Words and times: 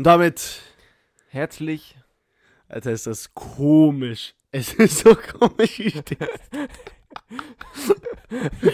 Und 0.00 0.04
damit, 0.04 0.62
Herzlich. 1.28 1.98
Alter, 2.68 2.90
ist 2.92 3.06
das 3.06 3.34
komisch. 3.34 4.34
Es 4.50 4.72
ist 4.72 5.00
so 5.00 5.14
komisch, 5.14 5.78
wie 5.78 5.88
ich 5.88 6.02
das. 6.18 6.40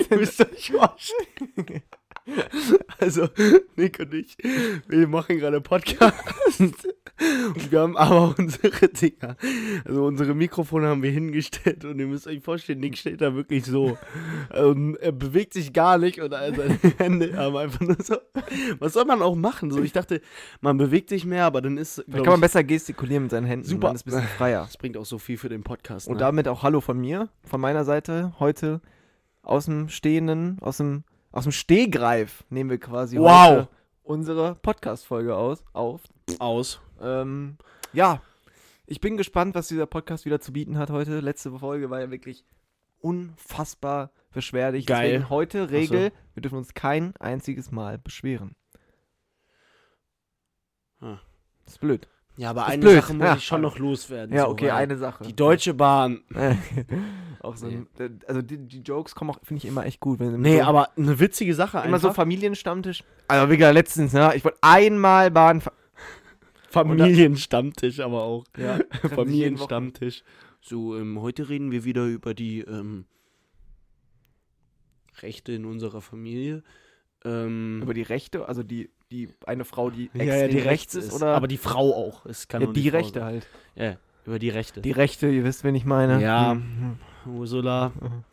Müsst 0.09 0.41
euch 0.41 0.71
vorstellen. 0.71 1.83
Also, 2.99 3.29
Nick 3.77 4.01
und 4.01 4.15
ich, 4.15 4.37
wir 4.89 5.07
machen 5.07 5.39
gerade 5.39 5.61
Podcast. 5.61 6.15
Und 6.59 7.71
wir 7.71 7.81
haben 7.81 7.97
aber 7.97 8.35
unsere 8.39 8.89
Dinger. 8.89 9.37
Also, 9.85 10.05
unsere 10.05 10.35
Mikrofone 10.35 10.87
haben 10.87 11.03
wir 11.03 11.11
hingestellt 11.11 11.85
und 11.85 11.99
ihr 11.99 12.07
müsst 12.07 12.27
euch 12.27 12.43
vorstellen, 12.43 12.81
Nick 12.81 12.97
steht 12.97 13.21
da 13.21 13.35
wirklich 13.35 13.65
so. 13.67 13.99
Und 14.59 14.97
er 14.97 15.13
bewegt 15.13 15.53
sich 15.53 15.73
gar 15.73 15.99
nicht 15.99 16.21
und 16.21 16.31
seine 16.31 16.79
Hände 16.99 17.37
haben 17.37 17.57
einfach 17.57 17.81
nur 17.81 17.97
so. 18.03 18.17
Was 18.79 18.95
soll 18.95 19.05
man 19.05 19.23
auch 19.23 19.35
machen? 19.35 19.71
So, 19.71 19.83
ich 19.83 19.93
dachte, 19.93 20.21
man 20.61 20.79
bewegt 20.79 21.11
sich 21.11 21.25
mehr, 21.25 21.45
aber 21.45 21.61
dann 21.61 21.77
ist. 21.77 21.99
Da 21.99 22.05
glaub 22.07 22.25
kann 22.25 22.33
man 22.33 22.41
besser 22.41 22.65
gestikulieren 22.65 23.25
mit 23.25 23.31
seinen 23.31 23.47
Händen. 23.47 23.67
Super. 23.67 23.89
Dann 23.89 23.97
ist 23.97 24.07
ein 24.07 24.11
bisschen 24.11 24.29
freier. 24.29 24.63
das 24.63 24.77
bringt 24.77 24.97
auch 24.97 25.07
so 25.07 25.19
viel 25.19 25.37
für 25.37 25.49
den 25.49 25.63
Podcast. 25.63 26.09
Und 26.09 26.15
ne? 26.15 26.21
damit 26.21 26.49
auch 26.49 26.63
Hallo 26.63 26.81
von 26.81 26.99
mir, 26.99 27.29
von 27.45 27.61
meiner 27.61 27.85
Seite. 27.85 28.35
Heute 28.41 28.81
aus 29.43 29.67
dem 29.67 29.89
Stehenden, 29.89 30.59
aus 30.61 30.79
dem, 30.79 31.05
aus 31.37 31.43
dem 31.43 31.53
Stehgreif 31.53 32.45
nehmen 32.49 32.71
wir 32.71 32.79
quasi 32.79 33.19
Wow. 33.19 33.29
heute 33.29 33.69
unsere 34.03 34.55
Podcast-Folge 34.55 35.37
aus, 35.37 35.63
auf. 35.75 36.01
aus. 36.39 36.81
Ähm, 36.99 37.59
ja, 37.93 38.23
ich 38.87 39.01
bin 39.03 39.19
gespannt, 39.19 39.55
was 39.55 39.69
dieser 39.69 39.85
Podcast 39.85 40.25
wieder 40.25 40.41
zu 40.41 40.55
bieten 40.55 40.79
hat 40.79 40.89
heute. 40.89 41.21
Letzte 41.21 41.53
Folge 41.59 41.91
war 41.91 42.01
ja 42.01 42.11
wirklich 42.11 42.47
unfassbar 43.01 44.13
beschwerlich. 44.33 44.87
Geil. 44.87 45.11
Deswegen 45.11 45.29
heute 45.29 45.71
Regel, 45.71 46.11
wir 46.33 46.41
dürfen 46.41 46.57
uns 46.57 46.73
kein 46.73 47.15
einziges 47.19 47.71
Mal 47.71 47.99
beschweren. 47.99 48.57
Hm. 51.01 51.19
Das 51.67 51.75
ist 51.75 51.81
blöd. 51.81 52.09
Ja, 52.39 52.51
aber 52.51 52.63
Ist 52.63 52.69
eine 52.73 52.83
blöd. 52.83 52.95
Sache 53.03 53.15
muss 53.15 53.25
Ja. 53.25 53.37
ich 53.37 53.45
schon 53.45 53.61
noch 53.63 53.79
loswerden. 53.79 54.35
Ja, 54.37 54.43
so, 54.45 54.49
okay, 54.51 54.71
eine 54.71 54.97
Sache. 54.99 55.25
Die 55.25 55.35
Deutsche 55.35 55.73
Bahn. 55.75 56.21
auch 57.41 57.57
so 57.57 57.67
ein, 57.67 57.87
also 58.27 58.43
die, 58.43 58.59
die 58.59 58.81
Jokes 58.81 59.15
kommen 59.15 59.31
auch, 59.31 59.39
finde 59.43 59.63
ich, 59.63 59.69
immer 59.69 59.87
echt 59.87 60.01
gut. 60.01 60.19
Wenn 60.19 60.41
Nee, 60.41 60.59
so, 60.59 60.65
aber 60.65 60.91
eine 60.99 61.19
witzige 61.19 61.55
Sache 61.55 61.79
immer 61.79 61.99
so 61.99 62.09
einfach. 62.09 62.23
Familienstammtisch. 62.23 63.05
Also 63.29 63.51
wie 63.51 63.57
gesagt, 63.57 63.75
letztens, 63.75 64.13
ne? 64.13 64.33
Ich 64.35 64.45
wollte 64.45 64.59
einmal 64.61 65.31
Bahn. 65.31 65.63
Familienstammtisch 66.71 68.01
aber 68.01 68.23
auch. 68.23 68.45
Ja, 68.59 68.81
Familienstammtisch. 69.15 70.23
So, 70.61 70.97
ähm, 70.99 71.21
heute 71.21 71.49
reden 71.49 71.71
wir 71.71 71.85
wieder 71.85 72.05
über 72.07 72.35
die 72.35 72.61
ähm, 72.61 73.07
Rechte 75.23 75.53
in 75.53 75.65
unserer 75.65 76.01
Familie. 76.03 76.63
Ähm, 77.25 77.81
Über 77.83 77.95
die 77.95 78.03
Rechte, 78.03 78.47
also 78.49 78.63
die, 78.63 78.91
die 79.11 79.29
eine 79.47 79.65
Frau, 79.65 79.91
die 79.91 80.11
ja, 80.15 80.25
ja, 80.25 80.35
die 80.49 80.55
extrem 80.57 80.69
rechts 80.69 80.95
ist, 80.95 81.13
oder 81.13 81.35
aber 81.37 81.49
die 81.49 81.57
Frau 81.59 81.95
auch. 81.95 82.27
Es 82.27 82.49
kann 82.49 82.61
ja, 82.61 82.67
nur 82.67 82.75
die 82.75 82.91
Frau 82.91 82.97
Rechte 82.99 83.19
sein. 83.21 83.25
halt. 83.29 83.47
Ja, 83.75 83.97
über 84.27 84.39
die 84.39 84.51
Rechte. 84.51 84.81
Die 84.81 84.91
Rechte, 84.91 85.29
ihr 85.29 85.45
wisst, 85.45 85.63
wen 85.65 85.75
ich 85.75 85.85
meine. 85.85 86.21
Ja. 86.23 86.55
Mhm. 86.55 86.99
Ursula 87.27 87.93
Mhm. 88.01 88.25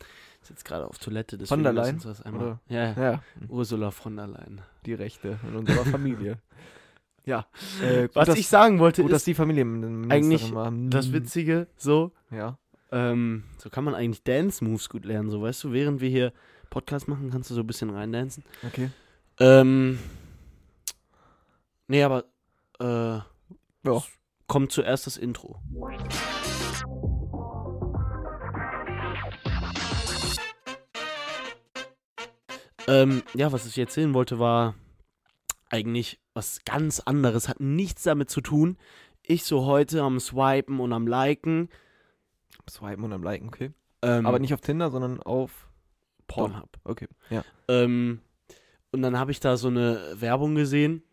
ist 0.42 0.50
jetzt 0.50 0.66
gerade 0.66 0.86
auf 0.88 0.98
Toilette. 1.00 1.38
Von 1.38 1.40
deswegen 1.40 1.64
der 1.64 1.74
Leyen, 1.74 1.96
uns 1.96 2.04
das 2.04 2.22
einmal. 2.22 2.42
oder? 2.44 2.60
Ja, 2.70 2.92
ja, 2.94 3.02
Ja, 3.02 3.24
Ursula 3.50 3.92
von 3.92 4.16
der 4.16 4.28
Leyen. 4.28 4.62
die 4.86 4.94
Rechte 4.94 5.40
in 5.48 5.56
unserer 5.56 5.86
Familie. 5.86 6.38
ja. 7.26 7.46
Äh, 7.82 8.04
gut, 8.04 8.16
Was 8.16 8.28
dass, 8.28 8.38
ich 8.38 8.48
sagen 8.48 8.80
wollte, 8.80 9.02
gut, 9.04 9.12
dass 9.12 9.22
ist 9.22 9.28
die 9.28 9.34
Familienministerin 9.36 10.12
eigentlich 10.12 10.54
war. 10.54 10.72
das 10.90 11.08
Mhm. 11.08 11.14
Witzige 11.14 11.68
so, 11.78 12.12
Ja. 12.32 12.58
Ähm, 12.92 13.44
so 13.58 13.72
kann 13.72 13.84
man 13.86 13.96
eigentlich 13.96 14.22
Dance-Moves 14.24 14.88
gut 14.90 15.06
lernen. 15.06 15.30
So, 15.32 15.42
weißt 15.42 15.64
du, 15.64 15.72
während 15.72 16.00
wir 16.00 16.10
hier 16.10 16.32
Podcast 16.70 17.08
machen, 17.08 17.32
kannst 17.32 17.50
du 17.50 17.56
so 17.56 17.62
ein 17.62 17.68
bisschen 17.68 17.90
reindancen. 17.90 18.44
Okay. 18.64 18.92
Ähm, 19.40 19.98
nee, 21.94 22.02
aber 22.04 22.26
äh, 22.80 23.22
Ja. 23.88 24.04
kommt 24.48 24.72
zuerst 24.72 25.06
das 25.06 25.16
Intro. 25.16 25.62
Ähm, 32.88 33.22
ja, 33.36 33.52
was 33.52 33.68
ich 33.68 33.78
erzählen 33.78 34.14
wollte, 34.16 34.40
war 34.40 34.74
eigentlich 35.70 36.20
was 36.34 36.66
ganz 36.66 37.00
anderes. 37.00 37.48
Hat 37.48 37.60
nichts 37.60 38.04
damit 38.04 38.30
zu 38.30 38.42
tun. 38.42 38.78
Ich 39.22 39.46
so 39.46 39.66
heute 39.66 40.02
am 40.02 40.20
Swipen 40.20 40.80
und 40.80 40.92
am 40.94 41.06
Liken. 41.08 41.70
Swipen 42.68 43.04
und 43.04 43.14
am 43.14 43.24
Liken, 43.24 43.48
okay. 43.48 43.72
Ähm, 44.02 44.26
Aber 44.26 44.40
nicht 44.40 44.54
auf 44.54 44.62
Tinder, 44.62 44.90
sondern 44.90 45.22
auf. 45.22 45.70
Pornhub. 46.28 46.80
Okay. 46.84 47.08
Ja. 47.30 47.44
Ähm, 47.68 48.20
und 48.92 49.02
dann 49.04 49.20
habe 49.20 49.32
ich 49.32 49.40
da 49.40 49.58
so 49.58 49.68
eine 49.68 50.16
Werbung 50.16 50.56
gesehen. 50.56 51.04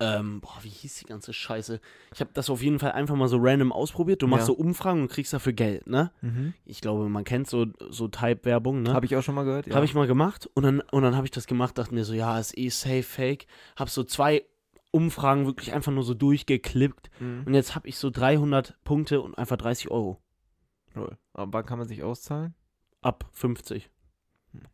Ähm, 0.00 0.40
boah, 0.40 0.58
wie 0.62 0.68
hieß 0.68 0.96
die 0.96 1.04
ganze 1.04 1.32
Scheiße? 1.32 1.80
Ich 2.12 2.20
habe 2.20 2.30
das 2.34 2.50
auf 2.50 2.60
jeden 2.62 2.80
Fall 2.80 2.92
einfach 2.92 3.14
mal 3.14 3.28
so 3.28 3.38
random 3.40 3.70
ausprobiert. 3.72 4.22
Du 4.22 4.26
machst 4.26 4.48
Ja. 4.48 4.54
so 4.54 4.54
Umfragen 4.54 5.02
und 5.02 5.08
kriegst 5.08 5.32
dafür 5.32 5.52
Geld, 5.52 5.86
ne? 5.86 6.10
Mhm. 6.20 6.52
Ich 6.64 6.80
glaube, 6.80 7.08
man 7.08 7.22
kennt 7.22 7.48
so, 7.48 7.66
so 7.90 8.08
Type-Werbung, 8.08 8.82
ne? 8.82 8.92
Habe 8.92 9.06
ich 9.06 9.14
auch 9.16 9.22
schon 9.22 9.36
mal 9.36 9.44
gehört. 9.44 9.66
Ja. 9.68 9.76
Habe 9.76 9.84
ich 9.84 9.94
mal 9.94 10.08
gemacht 10.08 10.50
und 10.54 10.64
dann, 10.64 10.80
und 10.80 11.02
dann 11.02 11.14
habe 11.14 11.26
ich 11.26 11.30
das 11.30 11.46
gemacht, 11.46 11.78
dachte 11.78 11.94
mir 11.94 12.04
so, 12.04 12.12
ja, 12.12 12.38
ist 12.40 12.58
eh 12.58 12.70
safe, 12.70 13.04
fake. 13.04 13.46
Hab 13.76 13.88
so 13.88 14.02
zwei 14.02 14.44
Umfragen 14.90 15.46
wirklich 15.46 15.72
einfach 15.72 15.92
nur 15.92 16.02
so 16.04 16.14
durchgeklippt 16.14 17.10
Mhm. 17.20 17.44
und 17.46 17.54
jetzt 17.54 17.74
habe 17.76 17.88
ich 17.88 17.96
so 17.96 18.10
300 18.10 18.76
Punkte 18.84 19.20
und 19.20 19.38
einfach 19.38 19.56
30 19.56 19.90
Euro. 19.92 20.20
Lol. 20.94 21.16
Aber 21.32 21.52
wann 21.52 21.66
kann 21.66 21.78
man 21.78 21.86
sich 21.88 22.02
auszahlen? 22.02 22.54
Ab 23.00 23.28
50. 23.32 23.90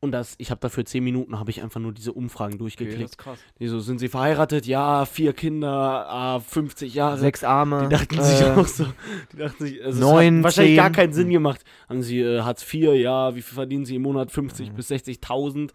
Und 0.01 0.13
das, 0.13 0.35
ich 0.39 0.51
habe 0.51 0.61
dafür 0.61 0.85
10 0.85 1.03
Minuten, 1.03 1.39
habe 1.39 1.51
ich 1.51 1.63
einfach 1.63 1.81
nur 1.81 1.93
diese 1.93 2.13
Umfragen 2.13 2.59
durchgeklickt. 2.59 3.03
ist 3.11 3.19
krass. 3.19 3.39
Die 3.59 3.67
so, 3.69 3.81
sind 3.81 3.99
sie 3.99 4.09
verheiratet? 4.09 4.67
Ja, 4.67 5.05
vier 5.07 5.33
Kinder, 5.33 6.07
ah, 6.09 6.41
50 6.41 6.95
Jahre. 6.95 7.19
Sechs 7.19 7.45
Arme. 7.45 7.83
Die 7.89 7.89
dachten 7.97 8.19
äh, 8.19 8.23
sich 8.23 8.45
auch 8.47 8.67
so, 8.67 8.87
die 9.33 9.37
dachten 9.39 9.65
sich, 9.65 9.85
also 9.85 10.01
neun, 10.01 10.35
es 10.35 10.39
hat 10.39 10.45
wahrscheinlich 10.45 10.71
zehn. 10.73 10.77
gar 10.77 10.91
keinen 10.91 11.13
Sinn 11.13 11.31
gemacht. 11.31 11.63
Haben 11.89 12.03
sie 12.03 12.21
äh, 12.21 12.41
Hartz 12.43 12.63
IV, 12.63 12.95
ja, 12.95 13.35
wie 13.35 13.43
viel 13.43 13.55
verdienen 13.55 13.85
sie 13.85 13.97
im 13.97 14.03
Monat? 14.03 14.31
50 14.31 14.71
Mhm. 14.71 14.75
bis 14.77 14.91
60.000? 14.91 15.71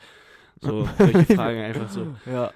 So, 0.62 0.88
solche 0.98 1.36
Fragen 1.36 1.60
einfach 1.62 1.90
so. 1.90 2.08
Ja. 2.26 2.52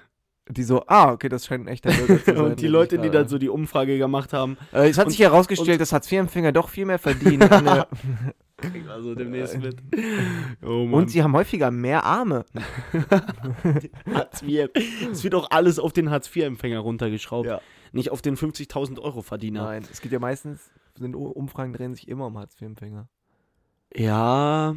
Die 0.48 0.64
so, 0.64 0.82
ah, 0.88 1.12
okay, 1.12 1.28
das 1.28 1.46
scheint 1.46 1.64
ein 1.64 1.68
echter 1.68 1.90
Bürger 1.92 2.18
zu 2.24 2.24
sein. 2.34 2.36
Und 2.38 2.60
die 2.60 2.66
Leute, 2.66 2.98
die 2.98 3.08
da- 3.08 3.20
dann 3.20 3.28
so 3.28 3.38
die 3.38 3.48
Umfrage 3.48 3.98
gemacht 3.98 4.32
haben, 4.32 4.56
Äh, 4.72 4.88
es 4.88 4.98
hat 4.98 5.06
und- 5.06 5.10
sich 5.12 5.20
herausgestellt, 5.20 5.80
dass 5.80 5.92
Hartz-IV-Empfänger 5.92 6.50
doch 6.52 6.68
viel 6.68 6.86
mehr 6.86 6.98
verdienen. 6.98 7.48
Kriegen 8.60 8.84
wir 8.86 8.92
also 8.92 9.14
demnächst 9.14 9.58
mit. 9.58 9.76
Oh 10.62 10.84
Mann. 10.86 10.94
und 11.02 11.10
sie 11.10 11.22
haben 11.22 11.34
häufiger 11.34 11.70
mehr 11.70 12.04
Arme. 12.04 12.44
Hartz 14.12 14.42
IV. 14.42 14.68
Es 15.10 15.24
wird 15.24 15.34
auch 15.34 15.50
alles 15.50 15.78
auf 15.78 15.92
den 15.92 16.10
Hartz-IV-Empfänger 16.10 16.78
runtergeschraubt. 16.80 17.46
Ja. 17.46 17.60
Nicht 17.92 18.10
auf 18.10 18.22
den 18.22 18.36
50.000 18.36 19.00
Euro 19.00 19.22
Verdiener. 19.22 19.64
Nein, 19.64 19.84
es 19.90 20.00
geht 20.00 20.12
ja 20.12 20.18
meistens, 20.18 20.70
sind 20.96 21.16
U- 21.16 21.26
Umfragen 21.28 21.72
drehen 21.72 21.94
sich 21.94 22.08
immer 22.08 22.26
um 22.26 22.38
Hartz-IV-Empfänger. 22.38 23.08
Ja, 23.94 24.76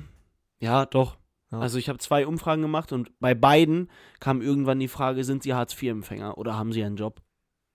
ja, 0.59 0.85
doch. 0.85 1.17
Ja. 1.51 1.59
Also 1.59 1.77
ich 1.77 1.89
habe 1.89 1.99
zwei 1.99 2.25
Umfragen 2.25 2.61
gemacht 2.63 2.91
und 2.91 3.11
bei 3.19 3.35
beiden 3.35 3.91
kam 4.19 4.41
irgendwann 4.41 4.79
die 4.79 4.87
Frage, 4.87 5.23
sind 5.23 5.43
sie 5.43 5.53
Hartz-IV-Empfänger 5.53 6.37
oder 6.37 6.57
haben 6.57 6.73
sie 6.73 6.83
einen 6.83 6.95
Job? 6.95 7.21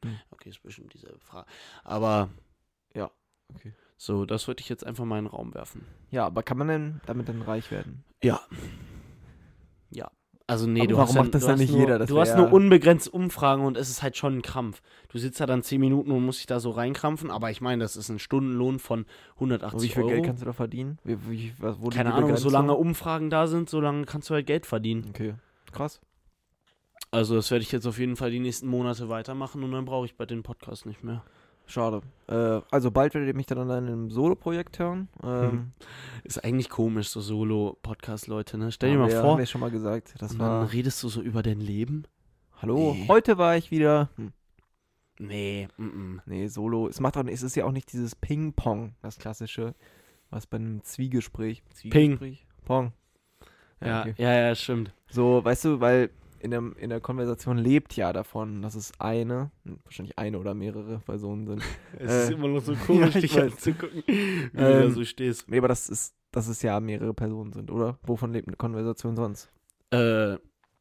Hm. 0.04 0.18
Okay, 0.30 0.48
ist 0.48 0.62
bestimmt 0.62 0.92
dieselbe 0.94 1.20
Frage. 1.20 1.46
Aber 1.84 2.30
ja, 2.94 3.10
Okay. 3.54 3.72
So, 4.00 4.24
das 4.24 4.46
wollte 4.48 4.62
ich 4.62 4.68
jetzt 4.68 4.86
einfach 4.86 5.04
mal 5.04 5.18
in 5.18 5.24
den 5.24 5.30
Raum 5.30 5.52
werfen. 5.54 5.84
Ja, 6.10 6.24
aber 6.24 6.42
kann 6.42 6.56
man 6.56 6.68
denn 6.68 7.00
damit 7.04 7.28
dann 7.28 7.42
reich 7.42 7.70
werden? 7.72 8.04
Ja. 8.22 8.40
Ja. 9.90 10.10
Also 10.46 10.66
nee, 10.66 10.80
Aber 10.80 10.88
du 10.88 10.96
warum 10.96 11.08
hast 11.08 11.14
macht 11.16 11.24
dann, 11.26 11.30
das 11.32 11.46
dann 11.46 11.58
nicht 11.58 11.72
nur, 11.72 11.80
jeder? 11.80 11.98
Das 11.98 12.08
du 12.08 12.18
hast 12.18 12.34
nur 12.36 12.50
unbegrenzt 12.50 13.12
Umfragen 13.12 13.64
und 13.66 13.76
es 13.76 13.90
ist 13.90 14.02
halt 14.02 14.16
schon 14.16 14.38
ein 14.38 14.42
Krampf. 14.42 14.80
Du 15.08 15.18
sitzt 15.18 15.40
da 15.40 15.46
dann 15.46 15.62
10 15.62 15.78
Minuten 15.78 16.10
und 16.10 16.24
musst 16.24 16.38
dich 16.38 16.46
da 16.46 16.58
so 16.58 16.70
reinkrampfen, 16.70 17.30
aber 17.30 17.50
ich 17.50 17.60
meine, 17.60 17.82
das 17.82 17.96
ist 17.96 18.08
ein 18.08 18.18
Stundenlohn 18.18 18.78
von 18.78 19.04
180 19.34 19.74
Und 19.76 19.82
wie 19.82 19.88
viel 19.88 20.02
Euro. 20.04 20.12
Geld 20.12 20.24
kannst 20.24 20.40
du 20.42 20.46
da 20.46 20.52
verdienen? 20.54 20.98
Wie, 21.04 21.18
wie, 21.28 21.52
wo 21.58 21.90
Keine 21.90 22.14
Ahnung, 22.14 22.28
Begrenzung? 22.28 22.50
solange 22.50 22.74
Umfragen 22.74 23.28
da 23.28 23.46
sind, 23.46 23.68
solange 23.68 24.06
kannst 24.06 24.30
du 24.30 24.34
halt 24.34 24.46
Geld 24.46 24.64
verdienen. 24.64 25.06
Okay, 25.10 25.34
krass. 25.70 26.00
Also 27.10 27.34
das 27.34 27.50
werde 27.50 27.62
ich 27.62 27.72
jetzt 27.72 27.86
auf 27.86 27.98
jeden 27.98 28.16
Fall 28.16 28.30
die 28.30 28.40
nächsten 28.40 28.68
Monate 28.68 29.08
weitermachen 29.10 29.62
und 29.62 29.72
dann 29.72 29.84
brauche 29.84 30.06
ich 30.06 30.16
bei 30.16 30.24
den 30.24 30.42
Podcast 30.42 30.86
nicht 30.86 31.04
mehr. 31.04 31.24
Schade. 31.68 32.00
Äh, 32.28 32.60
also 32.70 32.90
bald 32.90 33.14
werdet 33.14 33.28
ihr 33.28 33.36
mich 33.36 33.46
dann 33.46 33.58
an 33.58 33.70
einem 33.70 34.10
Solo-Projekt 34.10 34.78
hören. 34.78 35.08
Ähm, 35.22 35.50
Hm. 35.50 35.72
Ist 36.24 36.42
eigentlich 36.44 36.68
komisch, 36.70 37.08
so 37.10 37.20
Solo-Podcast-Leute, 37.20 38.58
ne? 38.58 38.72
Stell 38.72 38.92
dir 38.92 38.98
mal 38.98 39.08
wir, 39.10 39.20
vor, 39.20 39.32
Haben 39.32 39.38
wir 39.38 39.46
schon 39.46 39.60
mal 39.60 39.70
gesagt. 39.70 40.14
Das 40.18 40.32
und 40.32 40.38
dann 40.38 40.48
war. 40.48 40.72
redest 40.72 41.02
du 41.02 41.08
so 41.08 41.20
über 41.22 41.42
dein 41.42 41.60
Leben. 41.60 42.04
Hallo, 42.60 42.94
Nee. 42.94 43.04
heute 43.08 43.38
war 43.38 43.56
ich 43.56 43.70
wieder. 43.70 44.08
Hm. 44.16 44.32
Nee, 45.20 45.68
mm 45.76 45.84
-mm. 45.84 46.20
Nee, 46.26 46.46
Solo. 46.48 46.88
Es 46.88 47.00
macht 47.00 47.16
auch, 47.16 47.24
es 47.26 47.42
ist 47.42 47.54
ja 47.56 47.64
auch 47.64 47.72
nicht 47.72 47.92
dieses 47.92 48.14
Ping-Pong, 48.14 48.94
das 49.02 49.18
klassische, 49.18 49.74
was 50.30 50.46
bei 50.46 50.56
einem 50.58 50.82
Zwiegespräch. 50.84 51.62
Zwiegespräch? 51.74 52.46
Pong. 52.64 52.92
Ja, 53.84 54.02
okay. 54.02 54.14
ja, 54.16 54.32
ja, 54.32 54.54
stimmt. 54.54 54.92
So, 55.10 55.44
weißt 55.44 55.64
du, 55.66 55.80
weil 55.80 56.10
in 56.40 56.50
der, 56.50 56.62
in 56.78 56.90
der 56.90 57.00
Konversation 57.00 57.58
lebt 57.58 57.96
ja 57.96 58.12
davon, 58.12 58.62
dass 58.62 58.74
es 58.74 58.92
eine, 58.98 59.50
wahrscheinlich 59.84 60.18
eine 60.18 60.38
oder 60.38 60.54
mehrere 60.54 60.98
Personen 61.00 61.46
sind. 61.46 61.62
Es 61.98 62.10
Äh, 62.10 62.22
ist 62.24 62.30
immer 62.32 62.48
noch 62.48 62.60
so 62.62 62.74
komisch, 62.86 63.14
ja, 63.14 63.20
ich 63.20 63.30
dich 63.32 63.40
anzugucken, 63.40 64.02
wie 64.06 64.50
du 64.52 64.58
da 64.58 64.80
Ähm, 64.82 64.92
so 64.92 65.04
stehst. 65.04 65.48
Nee, 65.48 65.58
aber 65.58 65.68
das 65.68 65.88
ist, 65.88 66.14
dass 66.30 66.48
es 66.48 66.62
ja 66.62 66.78
mehrere 66.80 67.14
Personen 67.14 67.52
sind, 67.52 67.70
oder? 67.70 67.98
Wovon 68.02 68.32
lebt 68.32 68.48
eine 68.48 68.56
Konversation 68.56 69.16
sonst? 69.16 69.50
Äh, 69.90 70.36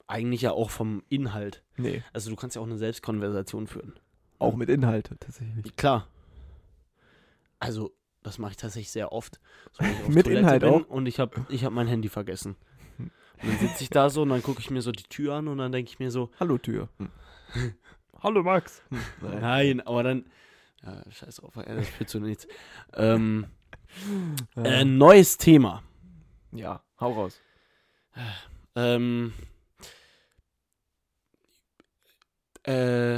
eigentlich 0.08 0.42
ja 0.42 0.52
auch 0.52 0.70
vom 0.70 1.04
Inhalt. 1.10 1.64
Nee. 1.78 2.04
Also 2.14 2.30
du 2.30 2.36
kannst 2.36 2.56
ja 2.56 2.62
auch 2.62 2.66
eine 2.66 2.78
Selbstkonversation 2.78 3.68
führen. 3.68 3.94
Auch 4.40 4.56
mit 4.56 4.70
Inhalt 4.70 5.12
tatsächlich. 5.20 5.76
Klar. 5.76 6.08
Also, 7.60 7.92
das 8.24 8.38
mache 8.38 8.52
ich 8.52 8.58
tatsächlich 8.58 8.92
sehr 8.92 9.12
oft. 9.12 9.40
So, 9.72 9.84
Mit 10.10 10.26
Toilette 10.26 10.32
Inhalt 10.40 10.62
bin 10.62 10.70
auch? 10.70 10.88
Und 10.88 11.08
ich 11.08 11.20
habe 11.20 11.46
ich 11.50 11.66
hab 11.66 11.74
mein 11.74 11.88
Handy 11.88 12.10
vergessen. 12.10 12.56
Und 13.42 13.50
dann 13.50 13.60
sitze 13.60 13.84
ich 13.84 13.90
da 13.90 14.10
so 14.10 14.24
und 14.24 14.30
dann 14.30 14.42
gucke 14.42 14.60
ich 14.60 14.70
mir 14.72 14.82
so 14.82 14.92
die 14.92 15.04
Tür 15.04 15.36
an 15.36 15.48
und 15.48 15.58
dann 15.58 15.72
denke 15.72 15.90
ich 15.90 16.00
mir 16.00 16.12
so, 16.12 16.32
Hallo 16.40 16.58
Tür. 16.58 16.90
Hallo 18.24 18.42
Max. 18.44 18.82
Nein. 19.22 19.42
nein, 19.42 19.82
aber 19.82 20.04
dann. 20.04 20.26
Ja, 20.84 21.04
scheiß 21.12 21.40
auf, 21.42 21.56
ey, 21.58 21.76
das 21.76 21.88
führt 21.90 22.10
zu 22.10 22.20
nichts. 22.20 22.48
Ähm, 22.94 23.48
äh, 24.56 24.86
neues 24.86 25.38
Thema. 25.38 25.84
ja, 26.52 26.82
hau 27.00 27.14
raus. 27.14 27.42
Ähm, 28.76 29.34
äh, 32.64 33.18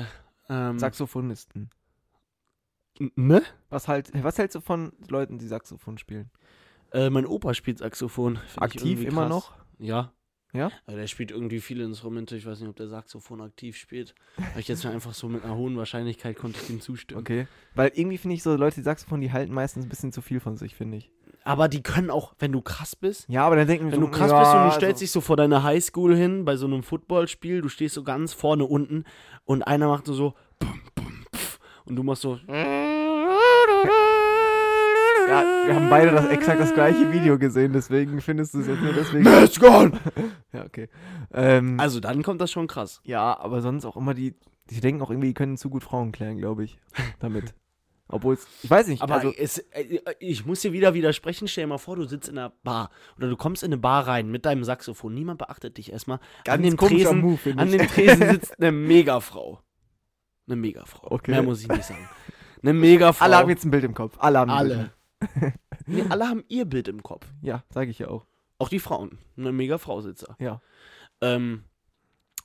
ähm, 0.49 0.79
Saxophonisten. 0.79 1.69
ne? 3.15 3.43
Was, 3.69 3.87
halt, 3.87 4.11
was 4.23 4.37
hältst 4.37 4.55
du 4.55 4.61
von 4.61 4.93
Leuten, 5.07 5.37
die 5.37 5.47
Saxophon 5.47 5.97
spielen? 5.97 6.31
Äh, 6.91 7.09
mein 7.09 7.25
Opa 7.25 7.53
spielt 7.53 7.79
Saxophon. 7.79 8.39
Aktiv 8.57 9.03
immer 9.03 9.29
noch? 9.29 9.53
Ja. 9.79 10.13
Ja? 10.53 10.71
Also 10.85 10.99
der 10.99 11.07
spielt 11.07 11.31
irgendwie 11.31 11.59
viele 11.59 11.83
Instrumente. 11.83 12.35
Ich 12.35 12.45
weiß 12.45 12.59
nicht, 12.59 12.69
ob 12.69 12.75
der 12.75 12.87
Saxophon 12.87 13.41
aktiv 13.41 13.77
spielt. 13.77 14.15
Habe 14.37 14.59
ich 14.59 14.67
jetzt 14.67 14.83
mir 14.83 14.91
einfach 14.91 15.13
so 15.13 15.29
mit 15.29 15.43
einer 15.43 15.55
hohen 15.55 15.77
Wahrscheinlichkeit 15.77 16.37
konnte 16.37 16.59
ich 16.61 16.69
ihm 16.69 16.81
zustimmen. 16.81 17.21
Okay. 17.21 17.47
Weil 17.75 17.91
irgendwie 17.93 18.17
finde 18.17 18.35
ich 18.35 18.43
so, 18.43 18.55
Leute, 18.55 18.75
die 18.75 18.81
Saxophon, 18.81 19.21
die 19.21 19.31
halten 19.31 19.53
meistens 19.53 19.85
ein 19.85 19.89
bisschen 19.89 20.11
zu 20.11 20.21
viel 20.21 20.39
von 20.39 20.57
sich, 20.57 20.75
finde 20.75 20.97
ich. 20.97 21.11
Aber 21.43 21.67
die 21.67 21.83
können 21.83 22.09
auch, 22.09 22.33
wenn 22.39 22.51
du 22.51 22.61
krass 22.61 22.95
bist, 22.95 23.25
Ja, 23.29 23.45
aber 23.45 23.55
dann 23.55 23.67
denken 23.67 23.85
wir 23.85 23.91
wenn 23.93 23.99
so, 24.01 24.05
du 24.07 24.11
krass 24.11 24.31
ja, 24.31 24.39
bist 24.39 24.53
und 24.53 24.65
du 24.65 24.71
stellst 24.71 25.01
dich 25.01 25.11
so 25.11 25.21
vor 25.21 25.37
deine 25.37 25.63
Highschool 25.63 26.15
hin 26.15 26.45
bei 26.45 26.55
so 26.57 26.65
einem 26.65 26.83
Footballspiel, 26.83 27.61
du 27.61 27.69
stehst 27.69 27.95
so 27.95 28.03
ganz 28.03 28.33
vorne 28.33 28.65
unten 28.65 29.05
und 29.45 29.63
einer 29.63 29.87
macht 29.87 30.05
so 30.05 30.13
so 30.13 30.33
und 31.85 31.95
du 31.95 32.03
machst 32.03 32.21
so 32.23 32.39
Ja, 35.29 35.43
wir 35.67 35.75
haben 35.75 35.89
beide 35.89 36.11
das 36.11 36.25
exakt 36.27 36.59
das 36.59 36.73
gleiche 36.73 37.11
Video 37.13 37.37
gesehen, 37.37 37.71
deswegen 37.71 38.19
findest 38.19 38.55
du 38.55 38.61
es 38.61 38.67
jetzt 38.67 38.81
nur 38.81 38.93
deswegen. 38.93 39.23
Let's 39.25 39.59
go! 39.59 39.89
ja, 40.53 40.65
okay. 40.65 40.89
Ähm, 41.31 41.79
Also 41.79 41.99
dann 41.99 42.23
kommt 42.23 42.41
das 42.41 42.51
schon 42.51 42.65
krass. 42.67 42.99
ja, 43.03 43.37
aber 43.39 43.61
sonst 43.61 43.85
auch 43.85 43.95
immer 43.95 44.13
die, 44.15 44.33
die 44.71 44.81
denken 44.81 45.01
auch 45.03 45.11
irgendwie, 45.11 45.27
die 45.27 45.33
können 45.35 45.57
zu 45.57 45.69
gut 45.69 45.83
Frauen 45.83 46.11
klären, 46.11 46.37
glaube 46.39 46.63
ich. 46.63 46.79
Damit. 47.19 47.53
Obwohl 48.11 48.33
es, 48.33 48.47
ich 48.63 48.69
weiß 48.71 48.87
nicht, 48.87 49.03
Aber 49.03 49.15
also, 49.15 49.31
es, 49.37 49.59
äh, 49.59 49.99
ich 50.19 50.43
muss 50.47 50.61
dir 50.61 50.73
wieder 50.73 50.95
widersprechen. 50.95 51.47
Stell 51.47 51.65
dir 51.65 51.67
mal 51.67 51.77
vor, 51.77 51.95
du 51.95 52.05
sitzt 52.05 52.27
in 52.27 52.39
einer 52.39 52.49
Bar 52.63 52.89
oder 53.17 53.29
du 53.29 53.37
kommst 53.37 53.61
in 53.61 53.67
eine 53.67 53.77
Bar 53.77 54.07
rein 54.07 54.31
mit 54.31 54.45
deinem 54.47 54.63
Saxophon. 54.63 55.13
Niemand 55.13 55.37
beachtet 55.37 55.77
dich 55.77 55.91
erstmal. 55.91 56.19
an 56.47 56.63
dem 56.63 56.75
Tresen, 56.75 57.21
Move, 57.21 57.53
an 57.55 57.71
dem 57.71 57.87
Tresen 57.87 58.29
sitzt 58.31 58.59
eine 58.59 58.71
Megafrau. 58.71 59.61
Eine 60.47 60.55
Megafrau. 60.55 61.11
Okay. 61.11 61.31
Mehr 61.31 61.43
muss 61.43 61.61
ich 61.61 61.67
nicht 61.67 61.83
sagen. 61.83 62.09
Eine 62.63 62.73
Megafrau. 62.73 63.25
Alle 63.25 63.37
haben 63.37 63.49
jetzt 63.51 63.63
ein 63.63 63.69
Bild 63.69 63.83
im 63.83 63.93
Kopf. 63.93 64.15
Alle 64.17 64.39
haben 64.39 64.49
ein 64.49 64.67
Bild. 64.67 64.79
Alle. 64.79 64.91
Nee, 65.85 66.03
alle 66.09 66.27
haben 66.27 66.43
ihr 66.47 66.65
Bild 66.65 66.87
im 66.87 67.03
Kopf. 67.03 67.27
Ja, 67.41 67.63
sage 67.69 67.91
ich 67.91 67.99
ja 67.99 68.07
auch. 68.07 68.25
Auch 68.57 68.69
die 68.69 68.79
Frauen. 68.79 69.17
Eine 69.37 69.51
Megafrau 69.51 70.01
sitzt 70.01 70.27
da. 70.27 70.35
Ja. 70.39 70.61
Ähm, 71.21 71.63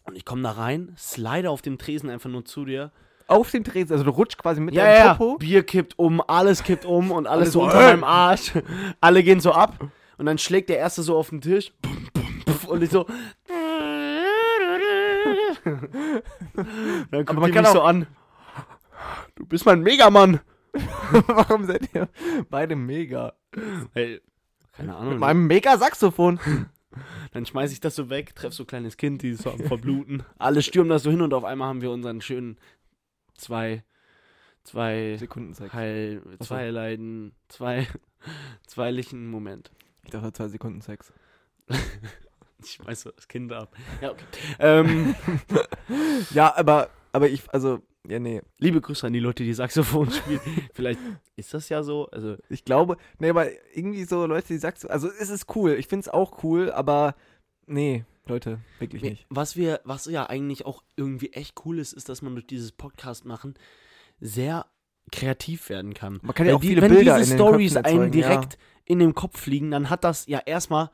und 0.05 0.17
ich 0.17 0.25
komme 0.25 0.43
da 0.43 0.53
rein, 0.53 0.95
slide 0.99 1.51
auf 1.51 1.63
dem 1.63 1.79
Tresen 1.79 2.11
einfach 2.11 2.31
nur 2.31 2.45
zu 2.45 2.65
dir. 2.65 2.93
Auf 3.27 3.51
dem 3.51 3.65
Tresen, 3.65 3.93
also 3.93 4.05
du 4.05 4.11
rutschst 4.11 4.39
quasi 4.39 4.61
mit 4.61 4.75
ja, 4.75 4.85
deinem 4.85 5.07
ja, 5.07 5.15
Popo. 5.15 5.39
Bier 5.39 5.65
kippt 5.65 5.99
um, 5.99 6.21
alles 6.21 6.63
kippt 6.63 6.85
um 6.85 7.11
und 7.11 7.27
alles 7.27 7.47
Alle 7.47 7.51
so 7.53 7.63
unter 7.63 7.81
äh. 7.81 7.91
meinem 7.93 8.05
Arsch. 8.05 8.53
Alle 9.01 9.23
gehen 9.23 9.41
so 9.41 9.53
ab 9.53 9.79
und 10.19 10.27
dann 10.27 10.39
schlägt 10.39 10.69
der 10.69 10.79
Erste 10.79 11.03
so 11.03 11.17
auf 11.17 11.31
den 11.31 11.41
Tisch. 11.41 11.73
Und 12.69 12.83
ich 12.83 12.91
so. 12.91 13.05
dann 15.65 16.23
guckt 17.11 17.31
Aber 17.31 17.41
man 17.41 17.53
kann 17.53 17.63
mich 17.63 17.71
auch- 17.71 17.75
so 17.75 17.83
an. 17.83 18.07
Du 19.37 19.47
bist 19.47 19.67
mein 19.67 19.81
Megamann. 19.81 20.41
Warum 21.27 21.65
seid 21.65 21.95
ihr 21.95 22.09
beide 22.51 22.77
mega? 22.77 23.35
Hey, 23.93 24.21
keine 24.73 24.97
Ahnung. 24.97 25.11
Mit 25.11 25.21
meinem 25.21 25.47
Mega-Saxophon. 25.47 26.41
Dann 27.33 27.47
schmeiß 27.47 27.73
ich 27.73 27.81
das 27.81 27.97
so 27.97 28.09
weg, 28.09 28.35
treff 28.35 28.55
so 28.55 28.63
ein 28.63 28.67
kleines 28.67 28.97
Kind, 28.97 29.23
die 29.23 29.31
ist 29.31 29.43
so 29.43 29.51
am 29.51 29.59
Verbluten. 29.67 30.23
Alle 30.39 30.63
stürmen 30.63 30.91
das 30.91 31.03
so 31.03 31.11
hin 31.11 31.23
und 31.23 31.35
auf 31.35 31.45
einmal 31.45 31.69
haben 31.69 31.81
wir 31.81 31.91
unseren 31.91 32.21
schönen 32.21 32.59
zwei, 33.35 33.85
zwei 34.63 35.17
Sekunden 35.19 35.55
Sex. 35.55 35.73
Heil, 35.73 36.23
zwei 36.41 36.71
Leiden, 36.71 37.35
zwei, 37.49 37.89
zweilichen 38.67 39.29
Moment. 39.29 39.71
Ich 40.05 40.11
dachte 40.11 40.33
zwei 40.33 40.49
Sekunden 40.49 40.81
Sex. 40.81 41.13
Ich 42.63 42.73
schmeiß 42.73 43.03
so 43.03 43.11
das 43.11 43.27
Kind 43.29 43.53
ab. 43.53 43.75
Ja, 44.01 44.13
okay. 44.13 44.25
ähm, 44.59 45.15
Ja, 46.31 46.55
aber, 46.57 46.91
aber 47.13 47.29
ich, 47.29 47.43
also, 47.53 47.83
ja, 48.07 48.19
nee. 48.19 48.43
liebe 48.59 48.81
Grüße 48.81 49.07
an 49.07 49.13
die 49.13 49.21
Leute, 49.21 49.45
die 49.45 49.55
Saxophon 49.55 50.11
spielen. 50.13 50.41
Vielleicht 50.73 51.01
ist 51.37 51.55
das 51.55 51.69
ja 51.69 51.83
so. 51.83 52.09
Also, 52.11 52.37
Ich 52.49 52.65
glaube, 52.65 52.97
nee, 53.19 53.31
aber 53.31 53.49
irgendwie 53.75 54.05
so 54.05 54.27
Leute, 54.27 54.49
die 54.49 54.59
Saxophon, 54.59 54.91
also 54.93 55.09
es 55.09 55.31
ist 55.31 55.55
cool. 55.57 55.73
Ich 55.73 55.89
finde 55.89 56.03
es 56.03 56.09
auch 56.09 56.43
cool, 56.45 56.71
aber 56.71 57.15
nee, 57.67 58.05
Leute, 58.27 58.61
wirklich 58.79 59.03
wir- 59.03 59.11
nicht. 59.11 59.27
was 59.31 59.57
wir, 59.57 59.81
was 59.85 60.07
ja 60.07 60.29
eigentlich 60.29 60.67
auch 60.67 60.83
irgendwie 60.97 61.33
echt 61.33 61.65
cool 61.65 61.79
ist, 61.79 61.93
ist, 61.93 62.09
dass 62.09 62.23
man 62.23 62.35
durch 62.35 62.47
dieses 62.47 62.73
Podcast 62.73 63.25
machen 63.25 63.55
sehr 64.21 64.67
kreativ 65.13 65.69
werden 65.69 65.93
kann. 65.95 66.19
Man 66.23 66.35
kann 66.35 66.47
ja 66.47 66.55
auch 66.55 66.61
die, 66.61 66.69
viele 66.69 66.83
wenn 66.83 66.95
Bilder 66.95 67.19
diese 67.19 67.33
in 67.35 67.39
den 67.39 67.47
Stories 67.47 67.77
einen 67.77 67.85
erzeugen, 67.85 68.19
ja. 68.19 68.29
direkt 68.29 68.59
in 68.87 68.99
dem 68.99 69.15
Kopf 69.15 69.39
fliegen, 69.41 69.71
dann 69.71 69.91
hat 69.91 70.05
das 70.05 70.27
ja 70.27 70.39
erstmal 70.39 70.91